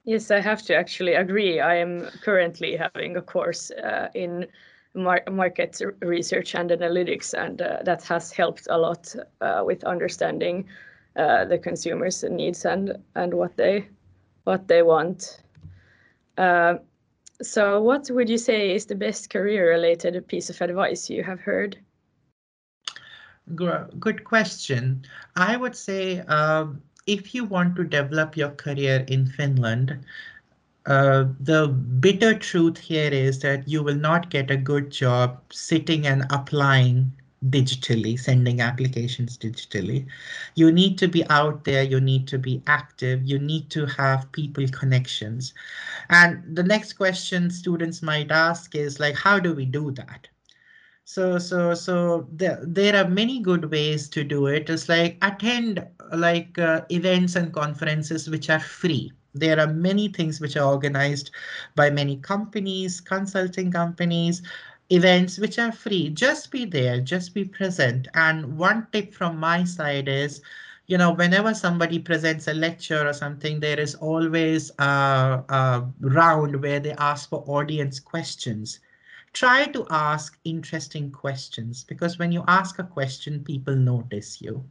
Yes, 0.06 0.32
I 0.32 0.40
have 0.42 0.62
to 0.64 0.76
actually 0.76 1.14
agree. 1.14 1.60
I 1.62 1.76
am 1.76 2.08
currently 2.22 2.76
having 2.76 3.16
a 3.18 3.22
course 3.22 3.72
uh, 3.72 4.10
in 4.14 4.48
mar 4.94 5.22
market 5.30 5.82
research 6.02 6.56
and 6.56 6.70
analytics, 6.70 7.34
and 7.34 7.62
uh, 7.62 7.80
that 7.84 8.04
has 8.04 8.32
helped 8.32 8.68
a 8.70 8.78
lot 8.78 9.14
uh, 9.42 9.64
with 9.66 9.84
understanding 9.84 10.66
uh, 11.16 11.46
the 11.46 11.58
consumers' 11.58 12.24
needs 12.24 12.66
and 12.66 12.98
and 13.16 13.34
what 13.34 13.56
they 13.58 13.88
what 14.44 14.68
they 14.68 14.82
want. 14.82 15.42
Uh, 16.38 16.76
so, 17.42 17.82
what 17.82 18.10
would 18.10 18.30
you 18.30 18.38
say 18.38 18.74
is 18.74 18.86
the 18.86 18.96
best 18.96 19.30
career-related 19.30 20.28
piece 20.28 20.50
of 20.50 20.62
advice 20.62 21.10
you 21.10 21.24
have 21.24 21.40
heard? 21.40 21.78
Good 23.56 24.24
question. 24.24 25.04
I 25.36 25.58
would 25.58 25.76
say 25.76 26.20
um, 26.22 26.82
if 27.06 27.36
you 27.36 27.44
want 27.44 27.76
to 27.76 27.84
develop 27.84 28.38
your 28.38 28.52
career 28.52 29.04
in 29.10 29.26
Finland, 29.26 30.00
uh, 30.86 31.26
the 31.40 31.68
bitter 31.68 32.38
truth 32.38 32.78
here 32.78 33.10
is 33.10 33.40
that 33.40 33.68
you 33.68 33.82
will 33.82 33.96
not 33.96 34.30
get 34.30 34.52
a 34.52 34.58
good 34.58 34.90
job 34.92 35.42
sitting 35.52 36.06
and 36.06 36.26
applying 36.30 37.12
digitally, 37.50 38.20
sending 38.20 38.62
applications 38.62 39.38
digitally. 39.38 40.06
You 40.56 40.72
need 40.72 40.98
to 40.98 41.08
be 41.08 41.26
out 41.30 41.64
there, 41.64 41.84
you 41.84 42.00
need 42.02 42.28
to 42.30 42.38
be 42.38 42.62
active, 42.68 43.22
you 43.24 43.40
need 43.40 43.70
to 43.72 43.86
have 43.86 44.32
people 44.32 44.68
connections. 44.70 45.54
And 46.10 46.44
the 46.56 46.64
next 46.64 46.94
question 46.94 47.50
students 47.50 48.02
might 48.02 48.32
ask 48.32 48.76
is 48.76 49.00
like, 49.00 49.16
how 49.16 49.40
do 49.40 49.54
we 49.54 49.66
do 49.66 49.92
that? 49.92 50.28
So, 51.06 51.38
so, 51.38 51.74
so 51.74 52.28
there, 52.32 52.60
there 52.62 52.96
are 52.96 53.10
many 53.10 53.40
good 53.40 53.70
ways 53.72 54.08
to 54.10 54.24
do 54.24 54.48
it. 54.48 54.70
It's 54.70 54.88
like 54.88 55.18
attend 55.22 55.86
like 56.14 56.58
uh, 56.58 56.82
events 56.90 57.36
and 57.36 57.54
conferences 57.54 58.30
which 58.30 58.50
are 58.50 58.60
free 58.60 59.12
there 59.34 59.60
are 59.60 59.68
many 59.68 60.08
things 60.10 60.40
which 60.40 60.56
are 60.58 60.68
organized 60.72 61.32
by 61.76 61.90
many 61.90 62.18
companies, 62.18 63.02
consulting 63.02 63.72
companies, 63.72 64.42
events 64.90 65.38
which 65.40 65.58
are 65.60 65.72
free. 65.72 66.10
Just 66.10 66.52
be 66.52 66.66
there, 66.66 67.00
just 67.02 67.34
be 67.34 67.44
present. 67.46 68.08
And 68.14 68.58
one 68.58 68.88
tip 68.92 69.14
from 69.14 69.38
my 69.38 69.64
side 69.64 70.08
is, 70.08 70.42
you 70.88 70.98
know, 70.98 71.12
whenever 71.14 71.54
somebody 71.54 72.00
presents 72.00 72.48
a 72.48 72.54
lecture 72.54 73.08
or 73.08 73.14
something, 73.14 73.60
there 73.60 73.80
is 73.80 73.96
always 73.96 74.72
a, 74.80 75.44
a 75.50 75.88
round 76.02 76.62
where 76.62 76.80
they 76.80 76.94
ask 76.94 77.30
for 77.30 77.44
audience 77.48 78.00
questions. 78.00 78.80
Try 79.34 79.66
to 79.68 79.86
ask 79.90 80.38
interesting 80.44 81.12
questions 81.12 81.84
because 81.84 82.20
when 82.20 82.32
you 82.32 82.44
ask 82.48 82.80
a 82.80 82.84
question, 82.84 83.44
people 83.44 83.76
notice 83.76 84.42
you. 84.42 84.64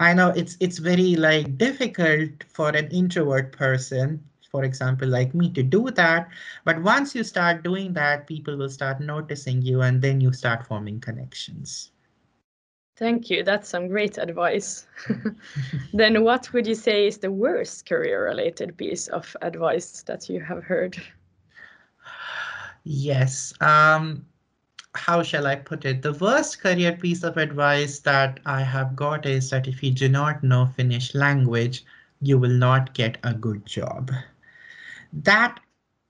I 0.00 0.14
know 0.14 0.30
it's 0.30 0.56
it's 0.60 0.78
very 0.78 1.14
like 1.14 1.58
difficult 1.58 2.30
for 2.48 2.70
an 2.70 2.88
introvert 2.88 3.52
person, 3.52 4.24
for 4.50 4.64
example, 4.64 5.06
like 5.06 5.34
me 5.34 5.50
to 5.52 5.62
do 5.62 5.90
that. 5.90 6.28
But 6.64 6.82
once 6.82 7.14
you 7.14 7.22
start 7.22 7.62
doing 7.62 7.92
that, 7.92 8.26
people 8.26 8.56
will 8.56 8.70
start 8.70 9.00
noticing 9.00 9.60
you 9.60 9.82
and 9.82 10.00
then 10.00 10.18
you 10.22 10.32
start 10.32 10.66
forming 10.66 11.00
connections. 11.00 11.92
Thank 12.96 13.28
you. 13.28 13.44
That's 13.44 13.68
some 13.68 13.88
great 13.88 14.16
advice. 14.16 14.86
then 15.92 16.24
what 16.24 16.50
would 16.54 16.66
you 16.66 16.74
say 16.74 17.06
is 17.06 17.18
the 17.18 17.30
worst 17.30 17.84
career 17.86 18.24
related 18.24 18.78
piece 18.78 19.08
of 19.08 19.36
advice 19.42 20.02
that 20.04 20.28
you 20.30 20.40
have 20.40 20.64
heard? 20.64 20.96
Yes. 22.84 23.52
Um, 23.60 24.24
how 24.94 25.22
shall 25.22 25.46
I 25.46 25.56
put 25.56 25.84
it? 25.84 26.02
The 26.02 26.12
worst 26.14 26.60
career 26.60 26.92
piece 26.92 27.22
of 27.22 27.36
advice 27.36 28.00
that 28.00 28.40
I 28.44 28.62
have 28.62 28.96
got 28.96 29.26
is 29.26 29.50
that 29.50 29.68
if 29.68 29.82
you 29.82 29.90
do 29.92 30.08
not 30.08 30.42
know 30.42 30.66
Finnish 30.66 31.14
language, 31.14 31.84
you 32.20 32.38
will 32.38 32.50
not 32.50 32.94
get 32.94 33.18
a 33.22 33.32
good 33.34 33.64
job. 33.66 34.10
That 35.12 35.60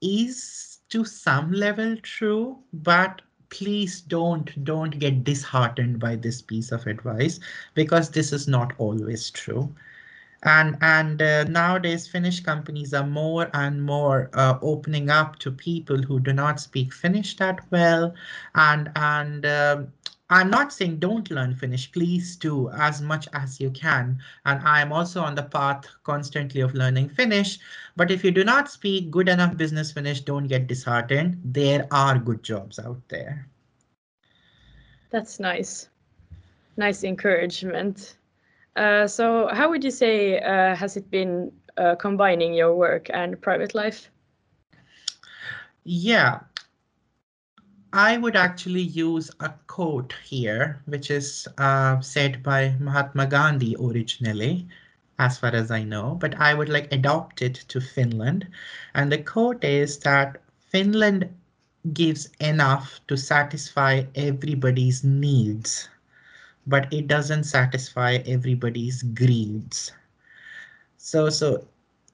is 0.00 0.78
to 0.90 1.04
some 1.04 1.52
level 1.52 1.96
true, 1.98 2.58
but 2.72 3.22
please 3.50 4.00
don't 4.00 4.64
don't 4.64 4.98
get 4.98 5.24
disheartened 5.24 5.98
by 5.98 6.16
this 6.16 6.40
piece 6.40 6.70
of 6.72 6.86
advice 6.86 7.40
because 7.74 8.10
this 8.10 8.32
is 8.32 8.46
not 8.46 8.72
always 8.78 9.30
true 9.30 9.74
and 10.42 10.76
and 10.80 11.20
uh, 11.20 11.44
nowadays 11.44 12.08
finnish 12.08 12.40
companies 12.40 12.94
are 12.94 13.06
more 13.06 13.50
and 13.52 13.82
more 13.82 14.30
uh, 14.32 14.58
opening 14.62 15.10
up 15.10 15.38
to 15.40 15.50
people 15.50 15.98
who 15.98 16.18
do 16.18 16.32
not 16.32 16.60
speak 16.60 16.92
finnish 16.92 17.36
that 17.36 17.60
well. 17.70 18.14
And 18.54 18.90
and 18.96 19.44
uh, 19.44 19.82
i'm 20.30 20.48
not 20.48 20.72
saying 20.72 20.98
don't 20.98 21.30
learn 21.30 21.54
finnish. 21.54 21.92
Please 21.92 22.36
do 22.36 22.70
as 22.70 23.02
much 23.02 23.28
as 23.34 23.60
you 23.60 23.70
can. 23.70 24.18
And 24.46 24.62
i 24.66 24.80
am 24.80 24.92
also 24.92 25.20
on 25.20 25.34
the 25.34 25.42
path 25.42 25.86
constantly 26.04 26.62
of 26.62 26.74
learning 26.74 27.10
finnish. 27.10 27.58
But 27.96 28.10
if 28.10 28.24
you 28.24 28.30
do 28.30 28.44
not 28.44 28.70
speak 28.70 29.10
good 29.10 29.28
enough 29.28 29.56
business 29.56 29.92
finnish 29.92 30.22
don't 30.22 30.46
get 30.46 30.66
disheartened. 30.66 31.40
There 31.44 31.86
are 31.90 32.18
good 32.18 32.42
jobs 32.42 32.78
out 32.78 33.00
there. 33.08 33.46
That's 35.10 35.40
nice. 35.40 35.88
Nice 36.76 37.04
encouragement 37.04 38.16
so 38.80 39.48
how 39.52 39.68
would 39.68 39.84
you 39.84 39.90
say 39.90 40.40
uh, 40.40 40.74
has 40.74 40.96
it 40.96 41.10
been 41.10 41.52
uh, 41.76 41.94
combining 41.96 42.54
your 42.54 42.74
work 42.74 43.08
and 43.12 43.40
private 43.40 43.74
life? 43.74 44.10
Yeah, 45.84 46.40
I 47.92 48.16
would 48.18 48.36
actually 48.36 48.82
use 48.82 49.30
a 49.40 49.50
quote 49.66 50.14
here, 50.24 50.82
which 50.86 51.10
is 51.10 51.48
uh, 51.58 52.00
said 52.00 52.42
by 52.42 52.76
Mahatma 52.78 53.26
Gandhi 53.26 53.76
originally, 53.78 54.68
as 55.18 55.38
far 55.38 55.50
as 55.50 55.70
I 55.70 55.82
know, 55.82 56.14
but 56.14 56.34
I 56.38 56.54
would 56.54 56.68
like 56.68 56.92
adopt 56.92 57.42
it 57.42 57.54
to 57.68 57.80
Finland. 57.80 58.46
And 58.94 59.10
the 59.12 59.18
quote 59.18 59.64
is 59.64 59.98
that 60.00 60.42
Finland 60.58 61.28
gives 61.92 62.28
enough 62.40 63.00
to 63.08 63.16
satisfy 63.16 64.04
everybody's 64.14 65.04
needs 65.04 65.88
but 66.70 66.92
it 66.92 67.08
doesn't 67.08 67.44
satisfy 67.44 68.14
everybody's 68.26 69.02
greeds. 69.02 69.92
So, 70.96 71.30
so 71.30 71.66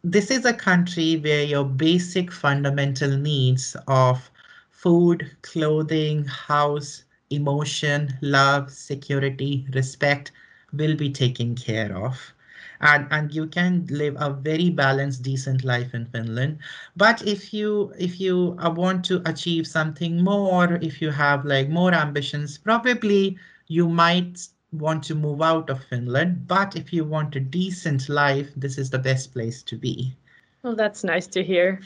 this 0.05 0.31
is 0.31 0.45
a 0.45 0.55
country 0.55 1.17
where 1.17 1.45
your 1.45 1.65
basic 1.65 2.33
fundamental 2.33 3.17
needs 3.17 3.77
of 3.89 4.31
food, 4.71 5.31
clothing, 5.43 6.25
house, 6.25 7.05
emotion, 7.31 8.19
love, 8.23 8.71
security, 8.71 9.67
respect 9.75 10.33
will 10.73 10.97
be 10.97 11.11
taken 11.11 11.55
care 11.57 11.97
of. 11.97 12.35
And, 12.81 13.07
and 13.11 13.33
you 13.35 13.47
can 13.47 13.87
live 13.91 14.17
a 14.19 14.31
very 14.33 14.71
balanced, 14.71 15.23
decent 15.23 15.65
life 15.65 15.95
in 15.95 16.07
Finland. 16.07 16.59
But 16.97 17.27
if 17.27 17.53
you 17.55 17.93
if 17.99 18.21
you 18.21 18.57
want 18.61 19.05
to 19.07 19.23
achieve 19.27 19.67
something 19.67 20.23
more, 20.23 20.75
if 20.83 21.01
you 21.03 21.11
have 21.11 21.45
like 21.45 21.69
more 21.71 21.95
ambitions, 21.95 22.59
probably 22.59 23.39
you 23.69 23.89
might 23.89 24.49
want 24.73 25.03
to 25.05 25.15
move 25.15 25.43
out 25.43 25.71
of 25.71 25.83
Finland, 25.85 26.47
but 26.47 26.77
if 26.77 26.93
you 26.93 27.05
want 27.05 27.37
a 27.37 27.41
decent 27.41 28.09
life, 28.09 28.49
this 28.57 28.79
is 28.79 28.91
the 28.91 28.99
best 28.99 29.33
place 29.33 29.63
to 29.63 29.77
be. 29.77 30.17
Well, 30.63 30.77
that's 30.77 31.05
nice 31.05 31.27
to 31.29 31.43
hear. 31.43 31.81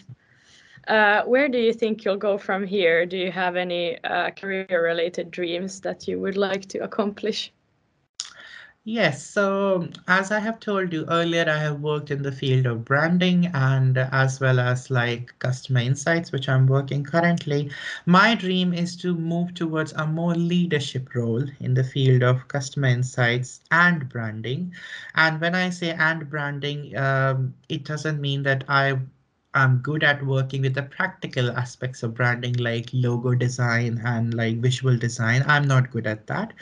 Uh, 0.89 1.23
where 1.25 1.49
do 1.49 1.59
you 1.59 1.73
think 1.73 2.05
you'll 2.05 2.17
go 2.17 2.39
from 2.39 2.67
here? 2.67 3.05
Do 3.07 3.17
you 3.17 3.31
have 3.31 3.57
any 3.57 4.03
uh, 4.05 4.31
career-related 4.31 5.31
dreams 5.31 5.81
that 5.83 6.09
you 6.09 6.19
would 6.19 6.37
like 6.37 6.67
to 6.67 6.79
accomplish? 6.79 7.53
Yes, 8.85 9.23
so 9.27 9.89
as 10.07 10.31
I 10.31 10.39
have 10.41 10.61
told 10.61 10.93
you 10.93 11.07
earlier, 11.09 11.47
I 11.49 11.59
have 11.59 11.81
worked 11.81 12.11
in 12.11 12.23
the 12.23 12.31
field 12.33 12.67
of 12.67 12.85
branding 12.85 13.47
and 13.55 13.97
as 13.97 14.39
well 14.41 14.59
as 14.61 14.91
like 14.91 15.35
customer 15.39 15.81
insights, 15.81 16.31
which 16.31 16.47
I'm 16.49 16.67
working 16.67 17.03
currently. 17.05 17.71
My 18.05 18.35
dream 18.35 18.73
is 18.75 18.97
to 18.97 19.15
move 19.15 19.55
towards 19.55 19.93
a 19.93 20.07
more 20.07 20.35
leadership 20.35 21.15
role 21.15 21.45
in 21.59 21.73
the 21.75 21.85
field 21.85 22.23
of 22.23 22.49
customer 22.49 22.89
insights 22.89 23.61
and 23.71 24.09
branding. 24.11 24.75
And 25.15 25.41
when 25.41 25.55
I 25.55 25.71
say 25.71 25.93
and 25.93 26.29
branding, 26.29 26.95
um, 26.99 27.55
it 27.71 27.85
doesn't 27.85 28.21
mean 28.21 28.43
that 28.43 28.65
I 28.69 28.99
I'm 29.54 29.78
good 29.78 30.04
at 30.04 30.25
working 30.25 30.62
with 30.62 30.75
the 30.75 30.83
practical 30.83 31.50
aspects 31.50 32.02
of 32.02 32.14
branding 32.14 32.54
like 32.54 32.88
logo 32.92 33.35
design 33.35 34.01
and 34.05 34.33
like 34.35 34.59
visual 34.59 34.96
design. 34.96 35.44
I'm 35.46 35.66
not 35.66 35.90
good 35.90 36.07
at 36.07 36.27
that, 36.29 36.53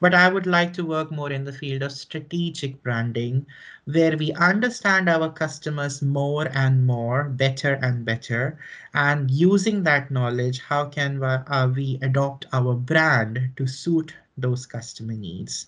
but 0.00 0.14
I 0.14 0.28
would 0.28 0.46
like 0.46 0.72
to 0.74 0.84
work 0.84 1.10
more 1.10 1.32
in 1.32 1.44
the 1.44 1.52
field 1.52 1.82
of 1.82 1.92
strategic 1.92 2.82
branding 2.82 3.46
where 3.84 4.16
we 4.16 4.32
understand 4.34 5.08
our 5.08 5.30
customers 5.30 6.02
more 6.02 6.48
and 6.52 6.86
more, 6.86 7.24
better 7.24 7.74
and 7.82 8.04
better. 8.04 8.58
And 8.94 9.30
using 9.30 9.82
that 9.82 10.10
knowledge, 10.10 10.60
how 10.60 10.86
can 10.86 11.22
uh, 11.22 11.72
we 11.74 11.98
adopt 12.02 12.46
our 12.52 12.74
brand 12.74 13.50
to 13.56 13.66
suit 13.66 14.14
those 14.36 14.66
customer 14.66 15.14
needs? 15.14 15.66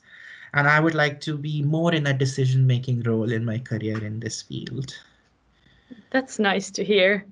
And 0.54 0.68
I 0.68 0.80
would 0.80 0.94
like 0.94 1.20
to 1.22 1.36
be 1.36 1.62
more 1.62 1.92
in 1.92 2.06
a 2.06 2.12
decision-making 2.12 3.02
role 3.02 3.32
in 3.32 3.44
my 3.44 3.58
career 3.58 4.04
in 4.04 4.20
this 4.20 4.42
field. 4.42 4.94
That's 6.10 6.38
nice 6.38 6.70
to 6.72 6.84
hear. 6.84 7.26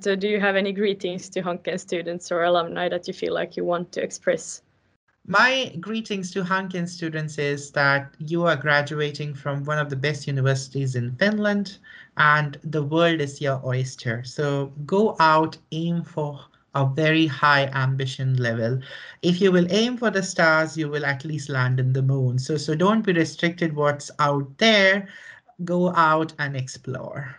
So 0.00 0.14
do 0.14 0.28
you 0.28 0.40
have 0.40 0.56
any 0.56 0.72
greetings 0.72 1.28
to 1.30 1.42
Hanken 1.42 1.78
students 1.78 2.30
or 2.30 2.44
alumni 2.44 2.88
that 2.88 3.08
you 3.08 3.14
feel 3.14 3.34
like 3.34 3.56
you 3.56 3.64
want 3.64 3.92
to 3.92 4.02
express? 4.02 4.62
My 5.26 5.74
greetings 5.80 6.30
to 6.32 6.42
Hanken 6.42 6.88
students 6.88 7.36
is 7.36 7.70
that 7.72 8.14
you 8.18 8.46
are 8.46 8.56
graduating 8.56 9.34
from 9.34 9.64
one 9.64 9.78
of 9.78 9.90
the 9.90 9.96
best 9.96 10.26
universities 10.26 10.94
in 10.94 11.14
Finland 11.16 11.78
and 12.16 12.58
the 12.64 12.82
world 12.82 13.20
is 13.20 13.40
your 13.40 13.60
oyster. 13.64 14.24
So 14.24 14.72
go 14.86 15.16
out, 15.20 15.58
aim 15.72 16.02
for 16.02 16.40
a 16.74 16.86
very 16.86 17.26
high 17.26 17.66
ambition 17.74 18.36
level. 18.36 18.80
If 19.22 19.40
you 19.40 19.52
will 19.52 19.66
aim 19.70 19.96
for 19.96 20.10
the 20.10 20.22
stars, 20.22 20.78
you 20.78 20.88
will 20.88 21.04
at 21.04 21.24
least 21.24 21.48
land 21.48 21.78
in 21.78 21.92
the 21.92 22.02
moon. 22.02 22.38
So, 22.38 22.56
so 22.56 22.74
don't 22.74 23.04
be 23.04 23.12
restricted 23.12 23.74
what's 23.74 24.10
out 24.18 24.56
there. 24.58 25.08
Go 25.64 25.94
out 25.94 26.32
and 26.38 26.56
explore. 26.56 27.36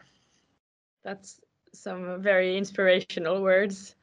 That's 1.09 1.41
some 1.73 2.21
very 2.21 2.55
inspirational 2.55 3.41
words. 3.41 3.95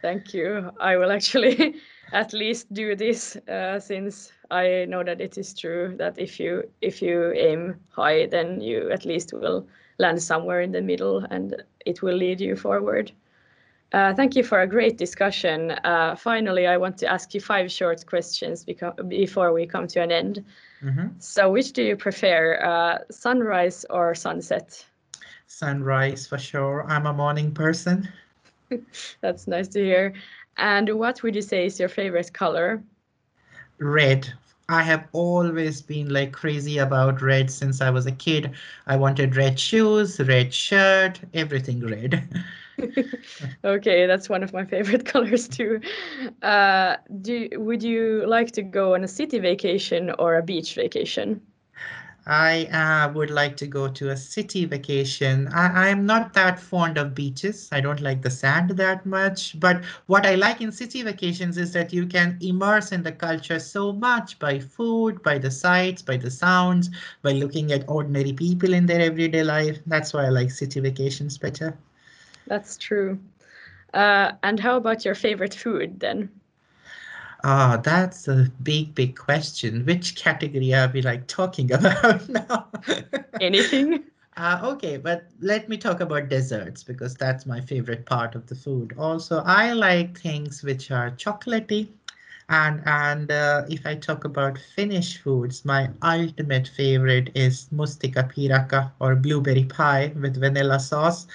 Thank 0.00 0.32
you. 0.32 0.72
I 0.80 0.96
will 0.96 1.12
actually 1.12 1.74
at 2.12 2.32
least 2.32 2.72
do 2.72 2.96
this 2.96 3.36
uh, 3.36 3.78
since 3.78 4.32
I 4.50 4.86
know 4.88 5.04
that 5.04 5.20
it 5.20 5.36
is 5.36 5.52
true 5.52 5.94
that 5.98 6.18
if 6.18 6.40
you 6.40 6.62
if 6.80 7.02
you 7.02 7.32
aim 7.32 7.76
high, 7.90 8.28
then 8.28 8.62
you 8.62 8.90
at 8.90 9.04
least 9.04 9.34
will 9.34 9.66
land 9.98 10.22
somewhere 10.22 10.62
in 10.62 10.72
the 10.72 10.80
middle 10.80 11.26
and 11.30 11.62
it 11.84 12.00
will 12.00 12.16
lead 12.16 12.40
you 12.40 12.56
forward. 12.56 13.12
Uh, 13.92 14.14
thank 14.14 14.34
you 14.34 14.42
for 14.42 14.62
a 14.62 14.66
great 14.66 14.96
discussion. 14.96 15.72
Uh, 15.84 16.16
finally, 16.16 16.66
I 16.66 16.78
want 16.78 16.96
to 16.98 17.06
ask 17.06 17.34
you 17.34 17.40
five 17.40 17.70
short 17.70 18.06
questions 18.06 18.64
before 19.08 19.52
we 19.52 19.66
come 19.66 19.86
to 19.88 20.00
an 20.00 20.10
end. 20.10 20.44
Mm 20.80 20.94
-hmm. 20.94 21.08
So 21.18 21.52
which 21.52 21.72
do 21.72 21.82
you 21.82 21.96
prefer, 21.96 22.56
uh, 22.64 22.96
sunrise 23.10 23.86
or 23.90 24.14
sunset? 24.14 24.93
Sunrise 25.58 26.26
for 26.26 26.38
sure. 26.38 26.84
I'm 26.88 27.06
a 27.06 27.12
morning 27.12 27.52
person. 27.54 28.08
That's 29.20 29.46
nice 29.46 29.68
to 29.68 29.80
hear. 29.80 30.14
And 30.56 30.98
what 30.98 31.22
would 31.22 31.34
you 31.34 31.42
say 31.42 31.66
is 31.66 31.78
your 31.80 31.88
favorite 31.88 32.32
color? 32.32 32.82
Red. 33.78 34.32
I 34.68 34.82
have 34.82 35.08
always 35.12 35.82
been 35.82 36.08
like 36.08 36.32
crazy 36.32 36.78
about 36.78 37.20
red 37.22 37.50
since 37.50 37.80
I 37.80 37.90
was 37.90 38.06
a 38.06 38.12
kid. 38.12 38.52
I 38.86 38.96
wanted 38.96 39.36
red 39.36 39.60
shoes, 39.60 40.18
red 40.20 40.54
shirt, 40.54 41.20
everything 41.34 41.80
red. 41.80 42.28
okay, 43.64 44.06
that's 44.06 44.28
one 44.28 44.42
of 44.42 44.52
my 44.52 44.64
favorite 44.64 45.04
colors 45.12 45.48
too. 45.48 45.80
Uh, 46.42 46.96
do 47.20 47.48
would 47.54 47.82
you 47.82 48.24
like 48.26 48.52
to 48.52 48.62
go 48.62 48.94
on 48.94 49.04
a 49.04 49.08
city 49.08 49.38
vacation 49.38 50.10
or 50.18 50.36
a 50.36 50.42
beach 50.42 50.74
vacation? 50.74 51.40
I 52.26 52.64
uh, 52.66 53.12
would 53.12 53.30
like 53.30 53.56
to 53.58 53.66
go 53.66 53.88
to 53.88 54.10
a 54.10 54.16
city 54.16 54.64
vacation. 54.64 55.48
I, 55.48 55.88
I'm 55.90 56.06
not 56.06 56.32
that 56.34 56.58
fond 56.58 56.96
of 56.98 57.14
beaches. 57.14 57.68
I 57.72 57.80
don't 57.80 58.00
like 58.00 58.22
the 58.22 58.30
sand 58.30 58.70
that 58.70 59.04
much. 59.04 59.58
But 59.60 59.84
what 60.06 60.26
I 60.26 60.34
like 60.34 60.60
in 60.60 60.72
city 60.72 61.02
vacations 61.02 61.58
is 61.58 61.72
that 61.74 61.92
you 61.92 62.06
can 62.06 62.38
immerse 62.40 62.92
in 62.92 63.02
the 63.02 63.12
culture 63.12 63.58
so 63.58 63.92
much 63.92 64.38
by 64.38 64.58
food, 64.58 65.22
by 65.22 65.38
the 65.38 65.50
sights, 65.50 66.02
by 66.02 66.16
the 66.16 66.30
sounds, 66.30 66.90
by 67.22 67.32
looking 67.32 67.72
at 67.72 67.88
ordinary 67.88 68.32
people 68.32 68.72
in 68.72 68.86
their 68.86 69.00
everyday 69.00 69.42
life. 69.44 69.78
That's 69.86 70.12
why 70.12 70.26
I 70.26 70.30
like 70.30 70.50
city 70.50 70.80
vacations 70.80 71.38
better. 71.38 71.76
That's 72.46 72.76
true. 72.76 73.18
Uh, 73.92 74.32
and 74.42 74.58
how 74.58 74.76
about 74.76 75.04
your 75.04 75.14
favorite 75.14 75.54
food 75.54 76.00
then? 76.00 76.30
Ah, 77.46 77.76
that's 77.76 78.26
a 78.26 78.50
big, 78.62 78.94
big 78.94 79.16
question. 79.16 79.84
Which 79.84 80.16
category 80.16 80.72
are 80.72 80.90
we 80.92 81.02
like 81.02 81.26
talking 81.26 81.70
about 81.78 82.26
now? 82.28 82.68
Anything? 83.38 84.04
Uh, 84.36 84.60
okay, 84.64 84.96
but 84.96 85.26
let 85.40 85.68
me 85.68 85.76
talk 85.76 86.00
about 86.00 86.30
desserts 86.30 86.82
because 86.82 87.14
that's 87.14 87.44
my 87.44 87.60
favorite 87.60 88.06
part 88.06 88.34
of 88.34 88.46
the 88.46 88.54
food. 88.54 88.94
Also, 88.98 89.42
I 89.44 89.72
like 89.74 90.18
things 90.18 90.62
which 90.62 90.90
are 90.90 91.10
chocolatey. 91.10 91.88
And 92.48 92.82
and 92.86 93.30
uh, 93.30 93.62
if 93.68 93.86
I 93.86 93.94
talk 93.94 94.24
about 94.24 94.58
Finnish 94.58 95.18
foods, 95.18 95.64
my 95.64 95.90
ultimate 96.02 96.68
favorite 96.68 97.30
is 97.34 97.68
mustika 97.72 98.22
piraka 98.32 98.92
or 99.00 99.14
blueberry 99.16 99.64
pie 99.64 100.12
with 100.20 100.36
vanilla 100.36 100.78
sauce. 100.80 101.26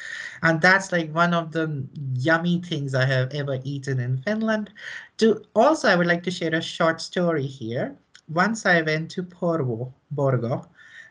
And 0.42 0.62
that's 0.62 0.92
like 0.92 1.14
one 1.14 1.34
of 1.34 1.52
the 1.52 1.86
yummy 2.14 2.62
things 2.62 2.94
I 2.94 3.06
have 3.06 3.34
ever 3.34 3.60
eaten 3.64 4.00
in 4.00 4.18
Finland. 4.18 4.72
To 5.18 5.44
also, 5.56 5.88
I 5.90 5.96
would 5.96 6.08
like 6.08 6.24
to 6.24 6.32
share 6.32 6.54
a 6.56 6.62
short 6.62 7.02
story 7.02 7.46
here. 7.46 7.96
Once 8.28 8.66
I 8.66 8.82
went 8.82 9.10
to 9.12 9.24
Porvoo, 9.24 9.92
Borgå, 10.14 10.66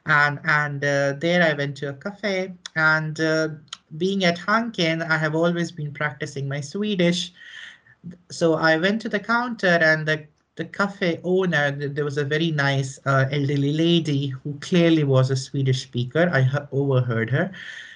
and 0.07 0.39
and 0.45 0.85
uh, 0.85 1.13
there 1.15 1.43
I 1.43 1.53
went 1.55 1.77
to 1.79 1.89
a 1.91 1.95
cafe. 1.95 2.55
And 2.77 3.21
uh, 3.21 3.49
being 3.97 4.25
at 4.25 4.39
Hanken, 4.39 5.03
I 5.09 5.19
have 5.19 5.35
always 5.35 5.73
been 5.73 5.93
practicing 5.93 6.49
my 6.49 6.61
Swedish. 6.61 7.33
So 8.31 8.55
I 8.55 8.77
went 8.79 9.01
to 9.03 9.09
the 9.09 9.21
counter, 9.21 9.67
and 9.67 10.07
the 10.07 10.27
the 10.57 10.65
cafe 10.65 11.21
owner, 11.23 11.71
there 11.71 12.05
was 12.05 12.19
a 12.19 12.25
very 12.25 12.51
nice 12.51 12.99
uh, 13.07 13.27
elderly 13.31 13.73
lady 13.73 14.27
who 14.27 14.59
clearly 14.59 15.05
was 15.05 15.31
a 15.31 15.37
Swedish 15.37 15.83
speaker. 15.83 16.29
I 16.33 16.67
overheard 16.73 17.31
her. 17.31 17.53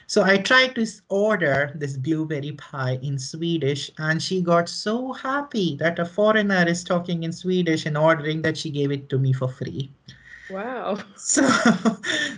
So 0.07 0.23
I 0.23 0.39
tried 0.39 0.77
to 0.77 0.87
order 1.09 1.73
this 1.75 1.97
blueberry 1.97 2.53
pie 2.53 2.99
in 3.03 3.19
Swedish, 3.19 3.91
and 3.99 4.23
she 4.23 4.43
got 4.43 4.69
so 4.69 5.13
happy 5.13 5.75
that 5.77 5.99
a 5.99 6.05
foreigner 6.05 6.69
is 6.69 6.85
talking 6.85 7.25
in 7.25 7.33
Swedish 7.33 7.85
and 7.87 7.97
ordering 7.99 8.43
that 8.43 8.57
she 8.57 8.71
gave 8.71 8.93
it 8.93 9.09
to 9.09 9.19
me 9.19 9.33
for 9.33 9.49
free. 9.49 9.91
Wow. 10.49 10.99
So, 11.17 11.43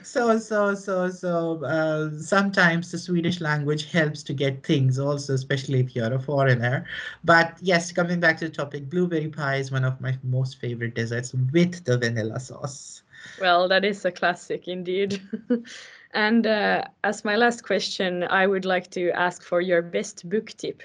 so, 0.03 0.39
so, 0.39 0.75
so, 0.75 1.11
so, 1.11 1.65
uh, 1.65 2.11
sometimes 2.21 2.91
the 2.93 2.99
Swedish 2.99 3.41
language 3.41 3.91
helps 3.91 4.23
to 4.25 4.35
get 4.35 4.65
things 4.65 4.99
also, 4.99 5.35
especially 5.35 5.81
if 5.81 5.97
you're 5.97 6.13
a 6.13 6.21
foreigner. 6.21 6.87
But 7.25 7.57
yes, 7.61 7.91
coming 7.93 8.21
back 8.21 8.39
to 8.39 8.49
the 8.49 8.55
topic, 8.55 8.89
blueberry 8.91 9.29
pie 9.29 9.57
is 9.57 9.73
one 9.73 9.85
of 9.85 10.01
my 10.01 10.17
most 10.23 10.59
favorite 10.61 10.95
desserts 10.95 11.35
with 11.53 11.85
the 11.85 11.99
vanilla 11.99 12.39
sauce. 12.41 13.03
Well, 13.37 13.69
that 13.69 13.85
is 13.85 14.05
a 14.05 14.13
classic 14.13 14.69
indeed. 14.69 15.21
and 16.13 16.47
uh, 16.47 16.85
as 17.03 17.25
my 17.25 17.37
last 17.37 17.65
question, 17.65 18.23
I 18.25 18.47
would 18.47 18.65
like 18.65 18.91
to 18.93 19.11
ask 19.11 19.43
for 19.43 19.61
your 19.61 19.83
best 19.83 20.29
book 20.29 20.51
tip. 20.57 20.83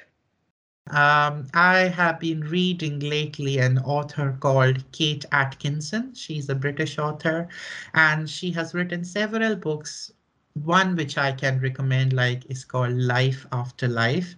Um, 0.90 1.48
I 1.54 1.82
have 1.96 2.20
been 2.20 2.42
reading 2.42 3.00
lately 3.00 3.58
an 3.60 3.78
author 3.80 4.36
called 4.40 4.92
Kate 4.92 5.26
Atkinson. 5.32 6.14
She's 6.16 6.50
a 6.50 6.56
British 6.56 6.98
author 6.98 7.48
and 7.94 8.30
she 8.30 8.52
has 8.52 8.74
written 8.74 9.04
several 9.04 9.56
books. 9.56 10.12
One 10.54 10.96
which 10.96 11.18
I 11.18 11.32
can 11.32 11.60
recommend 11.62 12.14
like 12.14 12.46
is 12.50 12.66
called 12.66 12.94
Life 12.94 13.46
After 13.52 13.88
Life. 13.88 14.36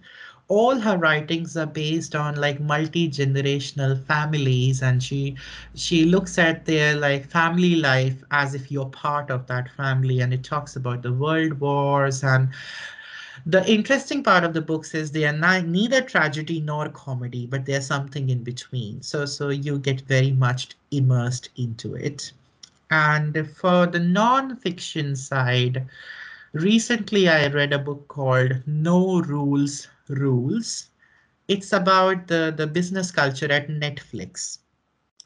All 0.48 0.78
her 0.78 0.98
writings 0.98 1.56
are 1.56 1.66
based 1.66 2.14
on 2.14 2.36
like 2.36 2.60
multi-generational 2.60 4.04
families 4.04 4.82
and 4.82 5.02
she 5.02 5.36
she 5.74 6.04
looks 6.04 6.38
at 6.38 6.66
their 6.66 6.94
like 6.94 7.26
family 7.26 7.76
life 7.76 8.22
as 8.30 8.54
if 8.54 8.70
you're 8.70 8.90
part 8.90 9.30
of 9.30 9.46
that 9.46 9.70
family 9.70 10.20
and 10.20 10.34
it 10.34 10.44
talks 10.44 10.76
about 10.76 11.02
the 11.02 11.12
world 11.12 11.54
wars 11.60 12.22
and 12.22 12.48
the 13.46 13.68
interesting 13.70 14.22
part 14.22 14.44
of 14.44 14.54
the 14.54 14.60
books 14.60 14.94
is 14.94 15.10
they 15.10 15.24
are 15.24 15.32
not, 15.32 15.66
neither 15.66 16.00
tragedy 16.00 16.60
nor 16.60 16.88
comedy, 16.88 17.46
but 17.46 17.66
there's 17.66 17.86
something 17.86 18.30
in 18.30 18.42
between. 18.42 19.02
So, 19.02 19.26
so 19.26 19.48
you 19.48 19.78
get 19.78 20.02
very 20.02 20.32
much 20.32 20.76
immersed 20.90 21.48
into 21.56 21.94
it. 21.94 22.32
And 22.90 23.48
for 23.56 23.86
the 23.86 23.98
non-fiction 23.98 25.16
side, 25.16 25.86
recently 26.52 27.28
I 27.28 27.48
read 27.48 27.72
a 27.72 27.78
book 27.78 28.06
called 28.08 28.62
No 28.66 29.20
Rules 29.20 29.88
Rules. 30.08 30.90
It's 31.48 31.72
about 31.72 32.28
the, 32.28 32.54
the 32.56 32.66
business 32.66 33.10
culture 33.10 33.50
at 33.50 33.68
Netflix 33.68 34.58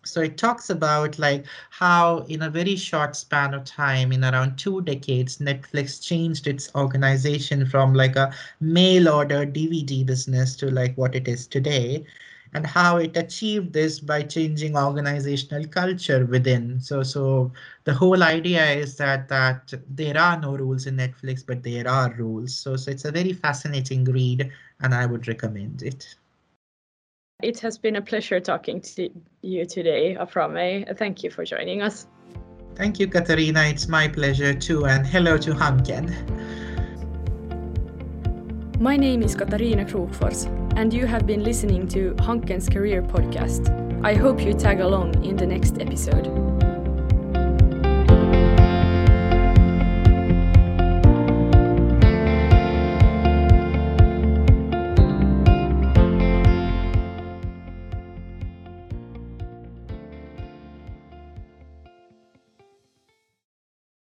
so 0.06 0.20
it 0.22 0.38
talks 0.38 0.70
about 0.70 1.18
like 1.18 1.44
how 1.70 2.18
in 2.28 2.42
a 2.42 2.50
very 2.50 2.76
short 2.76 3.16
span 3.16 3.54
of 3.54 3.64
time 3.64 4.12
in 4.12 4.24
around 4.24 4.56
two 4.56 4.80
decades 4.82 5.38
netflix 5.38 6.02
changed 6.02 6.46
its 6.46 6.74
organization 6.74 7.66
from 7.66 7.94
like 7.94 8.16
a 8.16 8.32
mail 8.60 9.08
order 9.08 9.44
dvd 9.46 10.04
business 10.06 10.56
to 10.56 10.70
like 10.70 10.96
what 10.96 11.14
it 11.14 11.28
is 11.28 11.46
today 11.46 12.04
and 12.54 12.66
how 12.66 12.96
it 12.98 13.16
achieved 13.16 13.72
this 13.72 14.00
by 14.00 14.22
changing 14.22 14.76
organizational 14.76 15.66
culture 15.66 16.24
within. 16.26 16.80
So 16.80 17.02
so 17.02 17.52
the 17.84 17.94
whole 17.94 18.22
idea 18.22 18.64
is 18.70 18.96
that 18.96 19.28
that 19.28 19.72
there 19.90 20.18
are 20.18 20.40
no 20.40 20.56
rules 20.56 20.86
in 20.86 20.96
netflix 20.96 21.44
but 21.46 21.62
there 21.62 21.88
are 21.88 22.12
rules. 22.14 22.56
So 22.56 22.76
so 22.76 22.90
it's 22.90 23.04
a 23.04 23.12
very 23.12 23.32
fascinating 23.32 24.04
read 24.04 24.50
and 24.80 24.94
i 24.94 25.06
would 25.06 25.28
recommend 25.28 25.82
it 25.82 26.16
it 27.42 27.60
has 27.60 27.76
been 27.76 27.96
a 27.96 28.02
pleasure 28.02 28.40
talking 28.40 28.80
to 28.80 29.10
you 29.42 29.66
today, 29.66 30.16
Apramey. 30.18 30.96
Thank 30.96 31.22
you 31.22 31.30
for 31.30 31.44
joining 31.44 31.82
us. 31.82 32.06
Thank 32.74 32.98
you, 32.98 33.06
Katarina. 33.06 33.64
It's 33.64 33.88
my 33.88 34.08
pleasure 34.08 34.54
too. 34.54 34.86
And 34.86 35.06
hello 35.06 35.36
to 35.38 35.52
Hanken. 35.52 36.12
My 38.80 38.96
name 38.96 39.22
is 39.22 39.34
Katarina 39.34 39.84
Krokfors, 39.84 40.46
and 40.76 40.92
you 40.92 41.06
have 41.06 41.26
been 41.26 41.42
listening 41.42 41.88
to 41.88 42.14
Hanken's 42.18 42.68
Career 42.68 43.02
Podcast. 43.02 43.72
I 44.04 44.14
hope 44.14 44.40
you 44.40 44.52
tag 44.52 44.80
along 44.80 45.24
in 45.24 45.36
the 45.36 45.46
next 45.46 45.80
episode. 45.80 46.65